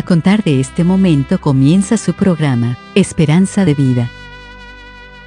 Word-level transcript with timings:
A 0.00 0.02
contar 0.02 0.42
de 0.42 0.60
este 0.60 0.82
momento 0.82 1.38
comienza 1.42 1.98
su 1.98 2.14
programa, 2.14 2.78
Esperanza 2.94 3.66
de 3.66 3.74
Vida. 3.74 4.10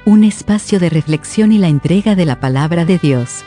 Un 0.04 0.24
espacio 0.24 0.80
de 0.80 0.90
reflexión 0.90 1.52
y 1.52 1.58
la 1.58 1.68
entrega 1.68 2.16
de 2.16 2.24
la 2.24 2.40
palabra 2.40 2.84
de 2.84 2.98
Dios. 2.98 3.44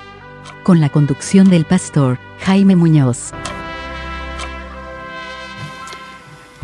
Con 0.63 0.79
la 0.79 0.87
conducción 0.87 1.49
del 1.49 1.65
pastor 1.65 2.17
Jaime 2.39 2.77
Muñoz. 2.77 3.31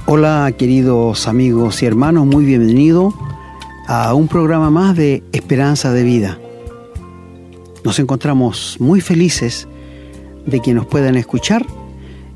Hola 0.06 0.50
queridos 0.58 1.28
amigos 1.28 1.84
y 1.84 1.86
hermanos, 1.86 2.26
muy 2.26 2.46
bienvenido 2.46 3.14
a 3.90 4.14
un 4.14 4.30
programa 4.30 4.70
más 4.70 4.96
de 4.96 5.26
Esperanza 5.34 5.92
de 5.92 6.04
Vida. 6.04 6.40
Nos 7.84 8.00
encontramos 8.00 8.78
muy 8.80 9.02
felices 9.02 9.68
de 10.46 10.62
que 10.62 10.74
nos 10.74 10.86
puedan 10.86 11.18
escuchar 11.18 11.66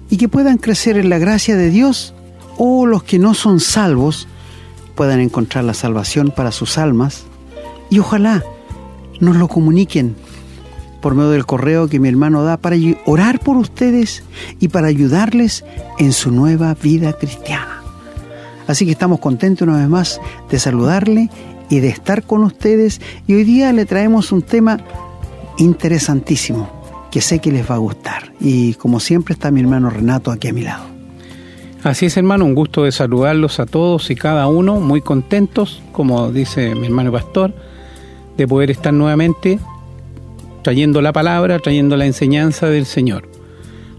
y 0.09 0.17
que 0.17 0.27
puedan 0.27 0.57
crecer 0.57 0.97
en 0.97 1.09
la 1.09 1.19
gracia 1.19 1.55
de 1.55 1.69
Dios 1.69 2.13
o 2.57 2.85
los 2.85 3.03
que 3.03 3.19
no 3.19 3.33
son 3.33 3.59
salvos 3.59 4.27
puedan 4.95 5.19
encontrar 5.19 5.63
la 5.63 5.73
salvación 5.73 6.33
para 6.35 6.51
sus 6.51 6.77
almas 6.77 7.25
y 7.89 7.99
ojalá 7.99 8.43
nos 9.19 9.35
lo 9.35 9.47
comuniquen 9.47 10.15
por 11.01 11.15
medio 11.15 11.29
del 11.29 11.45
correo 11.45 11.87
que 11.87 11.99
mi 11.99 12.09
hermano 12.09 12.43
da 12.43 12.57
para 12.57 12.75
orar 13.05 13.39
por 13.39 13.57
ustedes 13.57 14.23
y 14.59 14.69
para 14.69 14.87
ayudarles 14.87 15.63
en 15.99 16.11
su 16.11 16.31
nueva 16.31 16.73
vida 16.73 17.13
cristiana. 17.13 17.81
Así 18.67 18.85
que 18.85 18.91
estamos 18.91 19.19
contentos 19.19 19.67
una 19.67 19.77
vez 19.77 19.87
más 19.87 20.19
de 20.49 20.59
saludarle 20.59 21.29
y 21.69 21.79
de 21.79 21.89
estar 21.89 22.23
con 22.23 22.43
ustedes 22.43 22.99
y 23.27 23.35
hoy 23.35 23.43
día 23.43 23.71
le 23.71 23.85
traemos 23.85 24.31
un 24.31 24.41
tema 24.41 24.79
interesantísimo 25.57 26.69
que 27.11 27.21
sé 27.21 27.39
que 27.39 27.51
les 27.51 27.69
va 27.69 27.75
a 27.75 27.79
gustar. 27.79 28.33
Y 28.39 28.73
como 28.75 28.99
siempre 28.99 29.33
está 29.33 29.51
mi 29.51 29.61
hermano 29.61 29.89
Renato 29.89 30.31
aquí 30.31 30.49
a 30.49 30.53
mi 30.53 30.63
lado. 30.63 30.96
Así 31.87 32.07
es, 32.07 32.17
hermano, 32.17 32.43
un 32.43 32.53
gusto 32.53 32.83
de 32.83 32.91
saludarlos 32.91 33.61
a 33.61 33.65
todos 33.65 34.11
y 34.11 34.15
cada 34.15 34.47
uno, 34.47 34.81
muy 34.81 34.99
contentos, 34.99 35.81
como 35.93 36.33
dice 36.33 36.75
mi 36.75 36.87
hermano 36.87 37.13
pastor, 37.13 37.53
de 38.35 38.45
poder 38.45 38.71
estar 38.71 38.93
nuevamente 38.93 39.57
trayendo 40.63 41.01
la 41.01 41.13
palabra, 41.13 41.59
trayendo 41.59 41.95
la 41.95 42.05
enseñanza 42.05 42.67
del 42.67 42.85
Señor. 42.85 43.29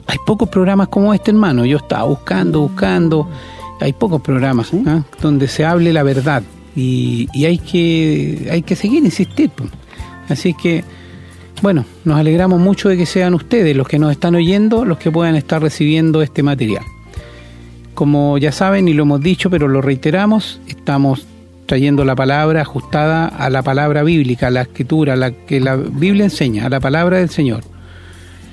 Hay 0.06 0.18
pocos 0.26 0.50
programas 0.50 0.88
como 0.88 1.14
este, 1.14 1.30
hermano. 1.30 1.64
Yo 1.64 1.78
estaba 1.78 2.04
buscando, 2.04 2.60
buscando. 2.60 3.26
Hay 3.80 3.94
pocos 3.94 4.20
programas 4.20 4.70
¿ah? 4.86 5.04
donde 5.22 5.48
se 5.48 5.64
hable 5.64 5.90
la 5.94 6.02
verdad 6.02 6.42
y, 6.76 7.26
hay 7.42 7.56
que 7.56 8.48
hay 8.52 8.60
que 8.60 8.76
seguir 8.76 9.02
insistir. 9.02 9.50
Así 10.28 10.52
que 10.52 10.84
bueno, 11.62 11.86
nos 12.04 12.18
alegramos 12.18 12.60
mucho 12.60 12.90
de 12.90 12.98
que 12.98 13.06
sean 13.06 13.32
ustedes 13.32 13.74
los 13.74 13.88
que 13.88 13.98
nos 13.98 14.12
están 14.12 14.34
oyendo, 14.34 14.84
los 14.84 14.98
que 14.98 15.10
puedan 15.10 15.36
estar 15.36 15.62
recibiendo 15.62 16.20
este 16.20 16.42
material. 16.42 16.84
Como 17.98 18.38
ya 18.38 18.52
saben 18.52 18.86
y 18.86 18.92
lo 18.92 19.02
hemos 19.02 19.20
dicho, 19.20 19.50
pero 19.50 19.66
lo 19.66 19.82
reiteramos, 19.82 20.60
estamos 20.68 21.26
trayendo 21.66 22.04
la 22.04 22.14
palabra 22.14 22.60
ajustada 22.60 23.26
a 23.26 23.50
la 23.50 23.64
palabra 23.64 24.04
bíblica, 24.04 24.46
a 24.46 24.50
la 24.52 24.62
escritura, 24.62 25.14
a 25.14 25.16
la 25.16 25.32
que 25.32 25.58
la 25.58 25.74
Biblia 25.74 26.22
enseña, 26.22 26.66
a 26.66 26.68
la 26.68 26.78
palabra 26.78 27.18
del 27.18 27.28
Señor. 27.28 27.64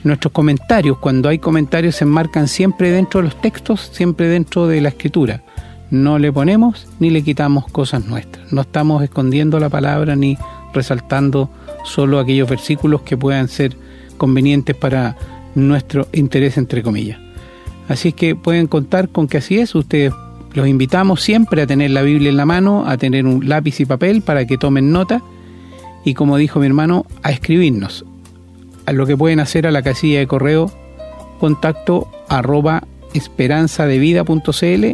Nuestros 0.03 0.33
comentarios, 0.33 0.97
cuando 0.97 1.29
hay 1.29 1.37
comentarios, 1.37 1.97
se 1.97 2.05
enmarcan 2.05 2.47
siempre 2.47 2.89
dentro 2.89 3.19
de 3.19 3.25
los 3.25 3.39
textos, 3.39 3.91
siempre 3.93 4.29
dentro 4.29 4.65
de 4.65 4.81
la 4.81 4.89
escritura. 4.89 5.43
No 5.91 6.17
le 6.17 6.33
ponemos 6.33 6.87
ni 6.99 7.11
le 7.11 7.21
quitamos 7.21 7.67
cosas 7.67 8.03
nuestras. 8.07 8.51
No 8.51 8.61
estamos 8.61 9.03
escondiendo 9.03 9.59
la 9.59 9.69
palabra 9.69 10.15
ni 10.15 10.39
resaltando 10.73 11.51
solo 11.83 12.17
aquellos 12.17 12.49
versículos 12.49 13.01
que 13.01 13.15
puedan 13.15 13.47
ser 13.47 13.77
convenientes 14.17 14.75
para 14.75 15.15
nuestro 15.53 16.07
interés, 16.13 16.57
entre 16.57 16.81
comillas. 16.81 17.24
Así 17.87 18.13
que 18.13 18.35
pueden 18.35 18.67
contar 18.67 19.09
con 19.09 19.27
que 19.27 19.37
así 19.37 19.59
es. 19.59 19.75
Ustedes 19.75 20.13
los 20.53 20.67
invitamos 20.67 21.21
siempre 21.21 21.61
a 21.61 21.67
tener 21.67 21.91
la 21.91 22.01
Biblia 22.01 22.29
en 22.29 22.37
la 22.37 22.45
mano, 22.45 22.85
a 22.87 22.97
tener 22.97 23.25
un 23.25 23.47
lápiz 23.47 23.79
y 23.79 23.85
papel 23.85 24.21
para 24.21 24.45
que 24.47 24.57
tomen 24.57 24.91
nota 24.91 25.21
y, 26.03 26.13
como 26.13 26.37
dijo 26.37 26.59
mi 26.59 26.67
hermano, 26.67 27.05
a 27.23 27.31
escribirnos. 27.31 28.05
A 28.85 28.91
lo 28.91 29.05
que 29.05 29.17
pueden 29.17 29.39
hacer 29.39 29.67
a 29.67 29.71
la 29.71 29.81
casilla 29.81 30.19
de 30.19 30.27
correo 30.27 30.71
contacto 31.39 32.07
arroba 32.29 32.83
esperanzadevida.cl 33.13 34.85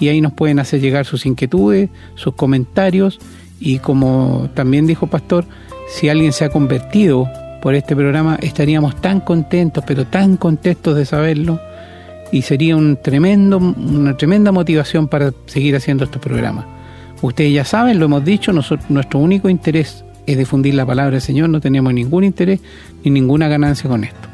y 0.00 0.08
ahí 0.08 0.20
nos 0.20 0.32
pueden 0.32 0.58
hacer 0.58 0.80
llegar 0.80 1.06
sus 1.06 1.26
inquietudes, 1.26 1.90
sus 2.14 2.34
comentarios 2.34 3.18
y 3.60 3.78
como 3.78 4.50
también 4.54 4.86
dijo 4.86 5.06
Pastor, 5.06 5.46
si 5.88 6.08
alguien 6.08 6.32
se 6.32 6.44
ha 6.44 6.50
convertido 6.50 7.28
por 7.62 7.74
este 7.74 7.96
programa, 7.96 8.36
estaríamos 8.42 9.00
tan 9.00 9.20
contentos, 9.20 9.84
pero 9.86 10.06
tan 10.06 10.36
contentos 10.36 10.96
de 10.96 11.06
saberlo, 11.06 11.60
y 12.34 12.42
sería 12.42 12.76
un 12.76 12.96
tremendo, 13.00 13.58
una 13.58 14.16
tremenda 14.16 14.50
motivación 14.50 15.06
para 15.06 15.32
seguir 15.46 15.76
haciendo 15.76 16.02
estos 16.02 16.20
programas. 16.20 16.66
Ustedes 17.22 17.52
ya 17.52 17.64
saben, 17.64 18.00
lo 18.00 18.06
hemos 18.06 18.24
dicho, 18.24 18.52
nuestro 18.52 19.20
único 19.20 19.48
interés 19.48 20.04
es 20.26 20.36
difundir 20.36 20.74
la 20.74 20.84
palabra 20.84 21.12
del 21.12 21.20
Señor, 21.20 21.48
no 21.48 21.60
tenemos 21.60 21.94
ningún 21.94 22.24
interés 22.24 22.58
ni 23.04 23.12
ninguna 23.12 23.46
ganancia 23.46 23.88
con 23.88 24.02
esto. 24.02 24.28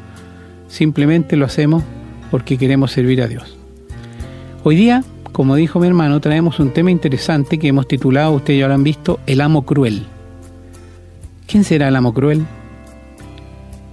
Simplemente 0.67 1.37
lo 1.37 1.45
hacemos 1.45 1.83
porque 2.31 2.57
queremos 2.57 2.91
servir 2.91 3.21
a 3.21 3.27
Dios. 3.27 3.55
Hoy 4.63 4.77
día, 4.77 5.03
como 5.31 5.55
dijo 5.55 5.79
mi 5.79 5.85
hermano, 5.85 6.19
traemos 6.21 6.59
un 6.59 6.71
tema 6.71 6.89
interesante 6.89 7.59
que 7.59 7.67
hemos 7.67 7.87
titulado, 7.87 8.31
ustedes 8.31 8.61
ya 8.61 8.67
lo 8.67 8.73
han 8.73 8.83
visto, 8.83 9.19
El 9.27 9.41
amo 9.41 9.61
cruel. 9.61 10.07
¿Quién 11.45 11.63
será 11.63 11.89
el 11.89 11.95
amo 11.95 12.15
cruel? 12.15 12.47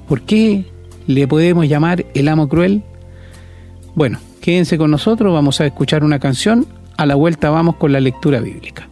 ¿Por 0.08 0.22
qué 0.22 0.64
le 1.06 1.28
podemos 1.28 1.68
llamar 1.68 2.06
el 2.14 2.28
amo 2.28 2.48
cruel? 2.48 2.82
Bueno, 3.98 4.20
quédense 4.40 4.78
con 4.78 4.92
nosotros, 4.92 5.34
vamos 5.34 5.60
a 5.60 5.66
escuchar 5.66 6.04
una 6.04 6.20
canción, 6.20 6.68
a 6.96 7.04
la 7.04 7.16
vuelta 7.16 7.50
vamos 7.50 7.74
con 7.78 7.90
la 7.90 7.98
lectura 7.98 8.38
bíblica. 8.38 8.88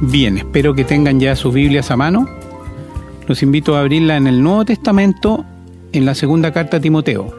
Bien, 0.00 0.38
espero 0.38 0.72
que 0.72 0.84
tengan 0.84 1.20
ya 1.20 1.36
sus 1.36 1.52
Biblias 1.52 1.90
a 1.90 1.96
mano 1.98 2.26
los 3.26 3.42
invito 3.42 3.76
a 3.76 3.80
abrirla 3.80 4.16
en 4.16 4.26
el 4.26 4.42
Nuevo 4.42 4.64
Testamento, 4.64 5.44
en 5.92 6.06
la 6.06 6.14
segunda 6.14 6.54
carta 6.54 6.78
a 6.78 6.80
Timoteo, 6.80 7.34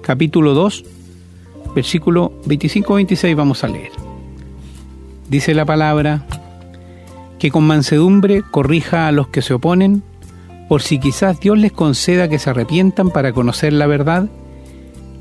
capítulo 0.00 0.54
2, 0.54 0.97
versículo 1.74 2.32
25-26 2.46 3.36
vamos 3.36 3.64
a 3.64 3.68
leer. 3.68 3.92
Dice 5.28 5.54
la 5.54 5.64
palabra, 5.64 6.24
que 7.38 7.50
con 7.50 7.64
mansedumbre 7.64 8.42
corrija 8.50 9.06
a 9.06 9.12
los 9.12 9.28
que 9.28 9.42
se 9.42 9.54
oponen, 9.54 10.02
por 10.68 10.82
si 10.82 10.98
quizás 10.98 11.40
Dios 11.40 11.58
les 11.58 11.72
conceda 11.72 12.28
que 12.28 12.38
se 12.38 12.50
arrepientan 12.50 13.10
para 13.10 13.32
conocer 13.32 13.72
la 13.72 13.86
verdad 13.86 14.28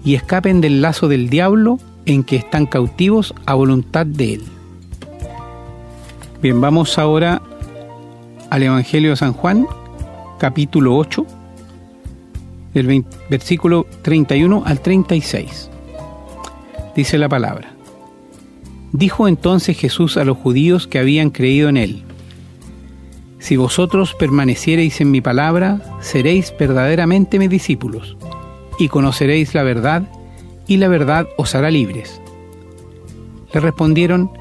y 0.04 0.16
escapen 0.16 0.62
del 0.62 0.82
lazo 0.82 1.08
del 1.08 1.30
diablo 1.30 1.80
en 2.06 2.24
que 2.24 2.38
están 2.38 2.66
cautivos 2.66 3.34
a 3.46 3.54
voluntad 3.54 4.06
de 4.06 4.36
Él. 4.36 4.44
Bien, 6.42 6.60
vamos 6.60 6.98
ahora 6.98 7.42
al 8.50 8.64
Evangelio 8.64 9.12
de 9.12 9.16
San 9.16 9.34
Juan, 9.34 9.68
capítulo 10.38 10.96
8, 10.96 11.26
del 12.74 13.06
versículo 13.30 13.86
31 14.04 14.64
al 14.66 14.80
36. 14.80 15.70
Dice 16.98 17.20
la 17.20 17.30
palabra. 17.30 17.76
Dijo 18.92 19.28
entonces 19.28 19.78
Jesús 19.78 20.18
a 20.18 20.24
los 20.24 20.36
judíos 20.36 20.88
que 20.88 20.98
habían 20.98 21.30
creído 21.30 21.70
en 21.70 21.78
él, 21.78 22.04
Si 23.38 23.56
vosotros 23.56 24.16
permaneciereis 24.16 25.00
en 25.00 25.12
mi 25.12 25.22
palabra, 25.22 25.80
seréis 26.02 26.52
verdaderamente 26.60 27.38
mis 27.38 27.52
discípulos, 27.52 28.18
y 28.80 28.88
conoceréis 28.88 29.54
la 29.54 29.62
verdad, 29.62 30.10
y 30.66 30.78
la 30.78 30.88
verdad 30.88 31.28
os 31.38 31.54
hará 31.54 31.70
libres. 31.70 32.20
Le 33.54 33.60
respondieron, 33.60 34.32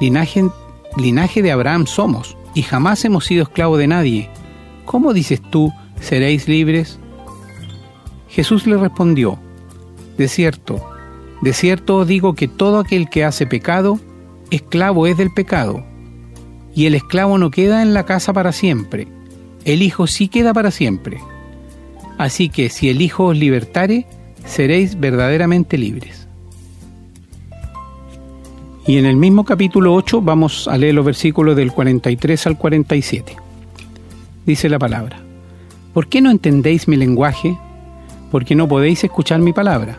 linaje, 0.00 0.48
linaje 0.96 1.42
de 1.42 1.52
Abraham 1.52 1.86
somos 1.86 2.38
y 2.54 2.62
jamás 2.62 3.04
hemos 3.04 3.26
sido 3.26 3.42
esclavos 3.42 3.78
de 3.78 3.88
nadie. 3.88 4.30
¿Cómo 4.86 5.12
dices 5.12 5.42
tú, 5.50 5.70
seréis 6.00 6.48
libres? 6.48 6.98
Jesús 8.28 8.66
le 8.66 8.78
respondió, 8.78 9.38
De 10.16 10.26
cierto, 10.26 10.91
de 11.42 11.52
cierto 11.52 11.98
os 11.98 12.06
digo 12.06 12.34
que 12.34 12.48
todo 12.48 12.78
aquel 12.78 13.10
que 13.10 13.24
hace 13.24 13.46
pecado, 13.46 13.98
esclavo 14.50 15.06
es 15.06 15.16
del 15.16 15.32
pecado. 15.32 15.84
Y 16.74 16.86
el 16.86 16.94
esclavo 16.94 17.36
no 17.36 17.50
queda 17.50 17.82
en 17.82 17.92
la 17.92 18.06
casa 18.06 18.32
para 18.32 18.52
siempre, 18.52 19.08
el 19.64 19.82
Hijo 19.82 20.06
sí 20.06 20.28
queda 20.28 20.54
para 20.54 20.70
siempre. 20.70 21.20
Así 22.16 22.48
que 22.48 22.68
si 22.68 22.88
el 22.88 23.00
Hijo 23.00 23.26
os 23.26 23.36
libertare, 23.36 24.06
seréis 24.44 24.98
verdaderamente 24.98 25.76
libres. 25.76 26.26
Y 28.86 28.98
en 28.98 29.06
el 29.06 29.16
mismo 29.16 29.44
capítulo 29.44 29.94
8 29.94 30.20
vamos 30.22 30.66
a 30.66 30.76
leer 30.76 30.94
los 30.94 31.04
versículos 31.04 31.54
del 31.54 31.72
43 31.72 32.46
al 32.46 32.58
47. 32.58 33.36
Dice 34.44 34.68
la 34.68 34.78
palabra, 34.78 35.20
¿por 35.94 36.08
qué 36.08 36.20
no 36.20 36.30
entendéis 36.30 36.88
mi 36.88 36.96
lenguaje? 36.96 37.56
Porque 38.30 38.56
no 38.56 38.66
podéis 38.66 39.04
escuchar 39.04 39.40
mi 39.40 39.52
palabra. 39.52 39.98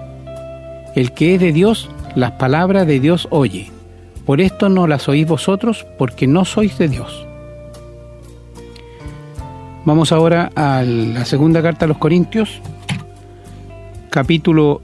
El 0.95 1.13
que 1.13 1.35
es 1.35 1.41
de 1.41 1.53
Dios, 1.53 1.89
las 2.15 2.31
palabras 2.31 2.85
de 2.85 2.99
Dios 2.99 3.27
oye. 3.31 3.71
Por 4.25 4.41
esto 4.41 4.69
no 4.69 4.87
las 4.87 5.07
oís 5.07 5.27
vosotros, 5.27 5.85
porque 5.97 6.27
no 6.27 6.45
sois 6.45 6.77
de 6.77 6.87
Dios. 6.89 7.25
Vamos 9.83 10.11
ahora 10.11 10.51
a 10.55 10.83
la 10.83 11.25
segunda 11.25 11.61
carta 11.61 11.85
a 11.85 11.87
los 11.87 11.97
Corintios, 11.97 12.61
capítulo 14.11 14.81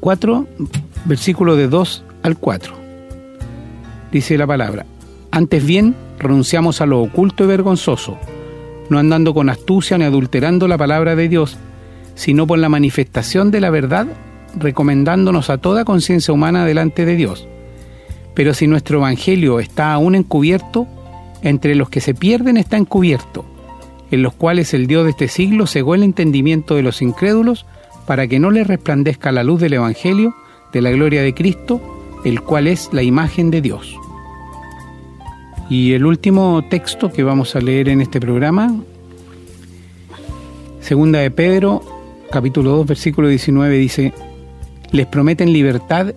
4, 0.00 0.46
versículo 1.04 1.56
de 1.56 1.68
2 1.68 2.04
al 2.22 2.38
4. 2.38 2.74
Dice 4.10 4.38
la 4.38 4.46
palabra, 4.46 4.86
antes 5.30 5.64
bien 5.64 5.94
renunciamos 6.18 6.80
a 6.80 6.86
lo 6.86 7.02
oculto 7.02 7.44
y 7.44 7.48
vergonzoso, 7.48 8.16
no 8.88 8.98
andando 8.98 9.34
con 9.34 9.50
astucia 9.50 9.98
ni 9.98 10.04
adulterando 10.04 10.68
la 10.68 10.78
palabra 10.78 11.14
de 11.14 11.28
Dios, 11.28 11.58
sino 12.14 12.46
por 12.46 12.58
la 12.58 12.70
manifestación 12.70 13.50
de 13.50 13.60
la 13.60 13.68
verdad, 13.68 14.06
recomendándonos 14.58 15.50
a 15.50 15.58
toda 15.58 15.84
conciencia 15.84 16.34
humana 16.34 16.64
delante 16.64 17.04
de 17.04 17.16
Dios. 17.16 17.48
Pero 18.34 18.54
si 18.54 18.66
nuestro 18.66 18.98
Evangelio 18.98 19.60
está 19.60 19.92
aún 19.92 20.14
encubierto, 20.14 20.86
entre 21.42 21.74
los 21.74 21.88
que 21.88 22.00
se 22.00 22.14
pierden 22.14 22.56
está 22.56 22.76
encubierto 22.76 23.44
en 24.10 24.22
los 24.22 24.34
cuales 24.34 24.74
el 24.74 24.86
Dios 24.86 25.04
de 25.04 25.10
este 25.10 25.28
siglo 25.28 25.66
cegó 25.66 25.94
el 25.94 26.02
entendimiento 26.02 26.74
de 26.74 26.82
los 26.82 27.02
incrédulos 27.02 27.66
para 28.06 28.26
que 28.26 28.38
no 28.38 28.50
les 28.50 28.66
resplandezca 28.66 29.32
la 29.32 29.44
luz 29.44 29.60
del 29.60 29.74
Evangelio 29.74 30.34
de 30.72 30.82
la 30.82 30.90
gloria 30.90 31.22
de 31.22 31.34
Cristo, 31.34 31.80
el 32.24 32.42
cual 32.42 32.66
es 32.66 32.90
la 32.92 33.02
imagen 33.02 33.50
de 33.50 33.60
Dios. 33.60 33.94
Y 35.70 35.92
el 35.92 36.06
último 36.06 36.64
texto 36.68 37.12
que 37.12 37.22
vamos 37.22 37.54
a 37.54 37.60
leer 37.60 37.90
en 37.90 38.00
este 38.00 38.20
programa, 38.20 38.74
segunda 40.80 41.18
de 41.18 41.30
Pedro, 41.30 41.82
capítulo 42.30 42.70
2, 42.76 42.86
versículo 42.86 43.28
19, 43.28 43.76
dice, 43.76 44.14
les 44.92 45.06
prometen 45.06 45.52
libertad 45.52 46.14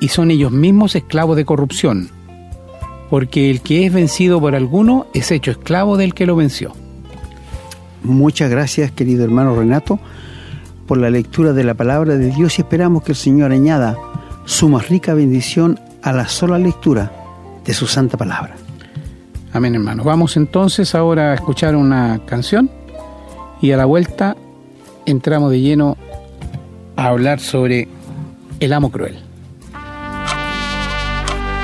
y 0.00 0.08
son 0.08 0.30
ellos 0.30 0.52
mismos 0.52 0.94
esclavos 0.96 1.36
de 1.36 1.44
corrupción, 1.44 2.10
porque 3.10 3.50
el 3.50 3.60
que 3.60 3.86
es 3.86 3.92
vencido 3.92 4.40
por 4.40 4.54
alguno 4.54 5.06
es 5.14 5.30
hecho 5.30 5.50
esclavo 5.50 5.96
del 5.96 6.14
que 6.14 6.26
lo 6.26 6.36
venció. 6.36 6.72
Muchas 8.02 8.50
gracias, 8.50 8.90
querido 8.90 9.24
hermano 9.24 9.56
Renato, 9.56 9.98
por 10.86 10.98
la 10.98 11.10
lectura 11.10 11.52
de 11.52 11.64
la 11.64 11.74
palabra 11.74 12.16
de 12.16 12.30
Dios 12.30 12.58
y 12.58 12.62
esperamos 12.62 13.02
que 13.02 13.12
el 13.12 13.16
Señor 13.16 13.52
añada 13.52 13.96
su 14.44 14.68
más 14.68 14.88
rica 14.88 15.14
bendición 15.14 15.80
a 16.02 16.12
la 16.12 16.28
sola 16.28 16.58
lectura 16.58 17.10
de 17.64 17.72
su 17.72 17.86
santa 17.86 18.18
palabra. 18.18 18.56
Amén, 19.54 19.74
hermano. 19.74 20.04
Vamos 20.04 20.36
entonces 20.36 20.94
ahora 20.94 21.30
a 21.30 21.34
escuchar 21.34 21.76
una 21.76 22.20
canción 22.26 22.70
y 23.62 23.70
a 23.70 23.76
la 23.76 23.86
vuelta 23.86 24.36
entramos 25.06 25.50
de 25.50 25.60
lleno 25.60 25.96
a 26.96 27.06
hablar 27.06 27.40
sobre 27.40 27.88
el 28.64 28.72
amo 28.72 28.90
cruel. 28.90 29.18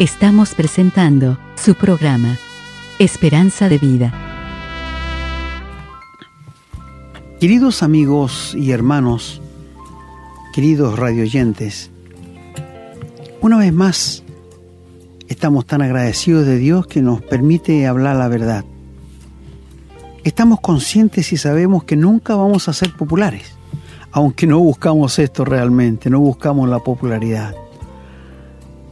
Estamos 0.00 0.55
presentando 0.55 1.38
su 1.56 1.75
programa, 1.75 2.37
Esperanza 2.99 3.69
de 3.69 3.79
Vida. 3.79 4.12
Queridos 7.41 7.82
amigos 7.82 8.55
y 8.55 8.73
hermanos, 8.73 9.41
queridos 10.52 10.99
radioyentes, 10.99 11.91
una 13.41 13.56
vez 13.56 13.73
más 13.73 14.23
estamos 15.29 15.64
tan 15.64 15.81
agradecidos 15.81 16.44
de 16.44 16.58
Dios 16.58 16.87
que 16.87 17.00
nos 17.00 17.23
permite 17.23 17.87
hablar 17.87 18.17
la 18.17 18.29
verdad. 18.29 18.64
Estamos 20.23 20.61
conscientes 20.61 21.32
y 21.32 21.38
sabemos 21.38 21.85
que 21.85 21.97
nunca 21.97 22.37
vamos 22.37 22.69
a 22.69 22.75
ser 22.75 22.94
populares, 22.94 23.55
aunque 24.12 24.47
no 24.47 24.59
buscamos 24.59 25.19
esto 25.19 25.45
realmente, 25.45 26.11
no 26.11 26.21
buscamos 26.21 26.69
la 26.69 26.81
popularidad. 26.81 27.55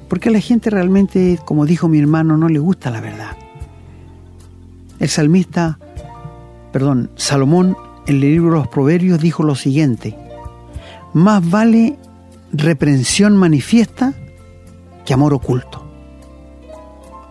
Porque 0.08 0.28
a 0.28 0.32
la 0.32 0.40
gente 0.40 0.70
realmente, 0.70 1.38
como 1.44 1.66
dijo 1.66 1.88
mi 1.88 1.98
hermano, 1.98 2.36
no 2.36 2.48
le 2.48 2.58
gusta 2.58 2.90
la 2.90 3.00
verdad. 3.00 3.36
El 4.98 5.08
salmista, 5.08 5.78
perdón, 6.72 7.10
Salomón 7.16 7.76
en 8.06 8.14
el 8.14 8.20
libro 8.20 8.50
de 8.52 8.58
los 8.58 8.68
Proverbios 8.68 9.20
dijo 9.20 9.42
lo 9.42 9.54
siguiente, 9.54 10.16
más 11.12 11.48
vale 11.48 11.98
reprensión 12.52 13.36
manifiesta 13.36 14.14
que 15.04 15.14
amor 15.14 15.34
oculto. 15.34 15.84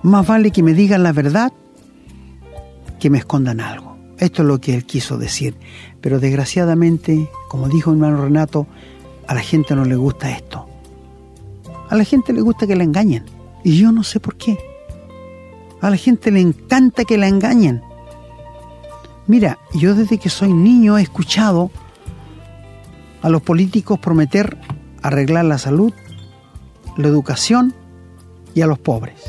Más 0.04 0.26
vale 0.26 0.52
que 0.52 0.64
me 0.64 0.74
digan 0.74 1.04
la 1.04 1.12
verdad 1.12 1.52
que 3.00 3.10
me 3.10 3.18
escondan 3.18 3.60
algo. 3.60 3.98
Esto 4.18 4.42
es 4.42 4.48
lo 4.48 4.60
que 4.60 4.76
él 4.76 4.86
quiso 4.86 5.18
decir. 5.18 5.56
Pero 6.02 6.20
desgraciadamente, 6.20 7.30
como 7.48 7.68
dijo 7.68 7.92
mi 7.92 7.98
hermano 7.98 8.24
Renato, 8.24 8.68
a 9.28 9.34
la 9.34 9.42
gente 9.42 9.76
no 9.76 9.86
le 9.86 9.96
gusta 9.96 10.32
esto. 10.32 10.68
A 11.90 11.96
la 11.96 12.04
gente 12.04 12.34
le 12.34 12.42
gusta 12.42 12.68
que 12.68 12.76
la 12.76 12.84
engañen. 12.84 13.26
Y 13.64 13.78
yo 13.78 13.92
no 13.92 14.04
sé 14.04 14.20
por 14.20 14.36
qué. 14.36 14.58
A 15.82 15.90
la 15.90 15.98
gente 15.98 16.32
le 16.32 16.42
encanta 16.42 17.06
que 17.06 17.18
la 17.18 17.28
engañen. 17.28 17.82
Mira, 19.28 19.60
yo 19.74 19.94
desde 19.96 20.18
que 20.18 20.30
soy 20.30 20.54
niño 20.54 20.98
he 20.98 21.02
escuchado 21.02 21.70
a 23.22 23.30
los 23.30 23.42
políticos 23.42 24.00
prometer 24.00 24.58
arreglar 25.02 25.46
la 25.46 25.58
salud, 25.58 25.94
la 26.96 27.08
educación 27.08 27.74
y 28.54 28.62
a 28.62 28.68
los 28.68 28.80
pobres. 28.80 29.22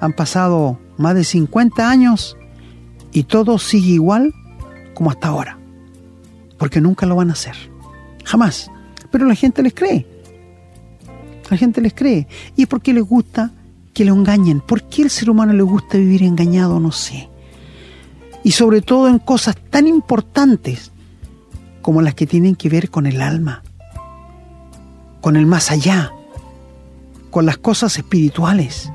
Han 0.00 0.12
pasado 0.12 0.78
más 0.98 1.14
de 1.14 1.24
50 1.24 1.88
años 1.88 2.36
y 3.12 3.24
todo 3.24 3.58
sigue 3.58 3.92
igual 3.92 4.34
como 4.94 5.10
hasta 5.10 5.28
ahora, 5.28 5.58
porque 6.58 6.80
nunca 6.80 7.06
lo 7.06 7.16
van 7.16 7.30
a 7.30 7.34
hacer, 7.34 7.56
jamás. 8.24 8.70
Pero 9.10 9.26
la 9.26 9.34
gente 9.34 9.62
les 9.62 9.74
cree, 9.74 10.06
la 11.50 11.56
gente 11.56 11.80
les 11.80 11.92
cree. 11.92 12.26
¿Y 12.56 12.66
por 12.66 12.80
qué 12.80 12.92
les 12.92 13.04
gusta 13.04 13.52
que 13.92 14.04
lo 14.04 14.14
engañen? 14.14 14.60
¿Por 14.60 14.82
qué 14.84 15.02
al 15.02 15.10
ser 15.10 15.28
humano 15.28 15.52
le 15.52 15.62
gusta 15.62 15.98
vivir 15.98 16.22
engañado? 16.22 16.80
No 16.80 16.92
sé 16.92 17.28
y 18.44 18.52
sobre 18.52 18.82
todo 18.82 19.08
en 19.08 19.18
cosas 19.18 19.56
tan 19.70 19.86
importantes 19.86 20.90
como 21.80 22.02
las 22.02 22.14
que 22.14 22.26
tienen 22.26 22.56
que 22.56 22.68
ver 22.68 22.90
con 22.90 23.06
el 23.06 23.20
alma, 23.20 23.62
con 25.20 25.36
el 25.36 25.46
más 25.46 25.70
allá, 25.70 26.12
con 27.30 27.46
las 27.46 27.58
cosas 27.58 27.96
espirituales. 27.96 28.90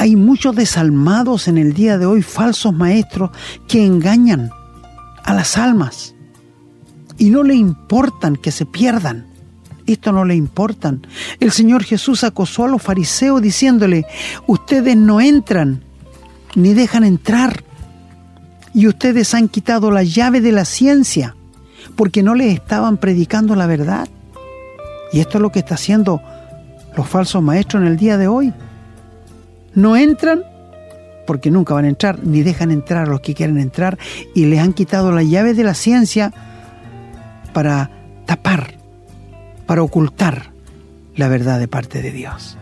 Hay 0.00 0.16
muchos 0.16 0.56
desalmados 0.56 1.46
en 1.46 1.58
el 1.58 1.74
día 1.74 1.98
de 1.98 2.06
hoy, 2.06 2.22
falsos 2.22 2.72
maestros, 2.72 3.32
que 3.68 3.84
engañan 3.84 4.50
a 5.24 5.34
las 5.34 5.58
almas 5.58 6.14
y 7.18 7.28
no 7.28 7.42
le 7.42 7.54
importan 7.54 8.36
que 8.36 8.50
se 8.50 8.64
pierdan. 8.64 9.26
Esto 9.84 10.10
no 10.10 10.24
le 10.24 10.34
importan. 10.34 11.06
El 11.38 11.52
Señor 11.52 11.84
Jesús 11.84 12.24
acosó 12.24 12.64
a 12.64 12.68
los 12.68 12.80
fariseos 12.80 13.42
diciéndole, 13.42 14.06
ustedes 14.46 14.96
no 14.96 15.20
entran 15.20 15.84
ni 16.54 16.72
dejan 16.72 17.04
entrar 17.04 17.62
y 18.72 18.86
ustedes 18.86 19.34
han 19.34 19.48
quitado 19.48 19.90
la 19.90 20.02
llave 20.02 20.40
de 20.40 20.52
la 20.52 20.64
ciencia 20.64 21.36
porque 21.94 22.22
no 22.22 22.34
les 22.34 22.54
estaban 22.54 22.96
predicando 22.96 23.54
la 23.54 23.66
verdad. 23.66 24.08
Y 25.12 25.20
esto 25.20 25.36
es 25.36 25.42
lo 25.42 25.52
que 25.52 25.58
está 25.58 25.74
haciendo 25.74 26.22
los 26.96 27.06
falsos 27.06 27.42
maestros 27.42 27.82
en 27.82 27.88
el 27.88 27.98
día 27.98 28.16
de 28.16 28.28
hoy. 28.28 28.54
No 29.74 29.96
entran 29.96 30.44
porque 31.26 31.50
nunca 31.50 31.74
van 31.74 31.84
a 31.84 31.88
entrar, 31.88 32.18
ni 32.24 32.42
dejan 32.42 32.72
entrar 32.72 33.06
a 33.06 33.10
los 33.10 33.20
que 33.20 33.34
quieren 33.34 33.58
entrar 33.58 33.98
y 34.34 34.46
les 34.46 34.58
han 34.58 34.72
quitado 34.72 35.12
la 35.12 35.22
llave 35.22 35.54
de 35.54 35.62
la 35.62 35.74
ciencia 35.74 36.32
para 37.52 37.90
tapar, 38.26 38.74
para 39.66 39.82
ocultar 39.82 40.50
la 41.14 41.28
verdad 41.28 41.60
de 41.60 41.68
parte 41.68 42.02
de 42.02 42.10
Dios. 42.10 42.56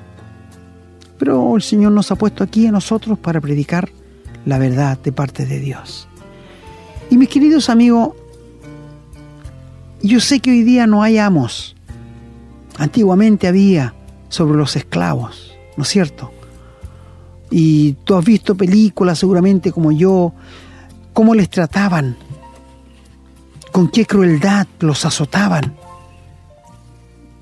Pero 1.19 1.57
el 1.57 1.63
Señor 1.63 1.93
nos 1.93 2.11
ha 2.11 2.17
puesto 2.17 2.45
aquí 2.45 2.67
a 2.67 2.71
nosotros 2.71 3.19
para 3.19 3.41
predicar 3.41 3.89
la 4.45 4.59
verdad 4.59 4.99
de 4.99 5.13
parte 5.13 5.47
de 5.47 5.61
Dios. 5.61 6.07
Y 7.11 7.17
mis 7.17 7.29
queridos 7.29 7.71
amigos, 7.71 8.11
yo 10.03 10.21
sé 10.21 10.41
que 10.41 10.51
hoy 10.51 10.63
día 10.63 10.87
no 10.87 11.03
hay 11.03 11.19
amos. 11.19 11.75
Antiguamente 12.77 13.49
había 13.49 13.95
sobre 14.29 14.59
los 14.59 14.77
esclavos, 14.77 15.55
¿no 15.77 15.83
es 15.83 15.89
cierto? 15.89 16.33
Y 17.51 17.93
tú 18.05 18.15
has 18.15 18.25
visto 18.25 18.55
películas 18.55 19.19
seguramente 19.19 19.73
como 19.73 19.93
yo, 19.93 20.33
cómo 21.13 21.35
les 21.35 21.49
trataban, 21.49 22.17
con 23.73 23.89
qué 23.89 24.07
crueldad 24.07 24.67
los 24.81 25.05
azotaban. 25.05 25.75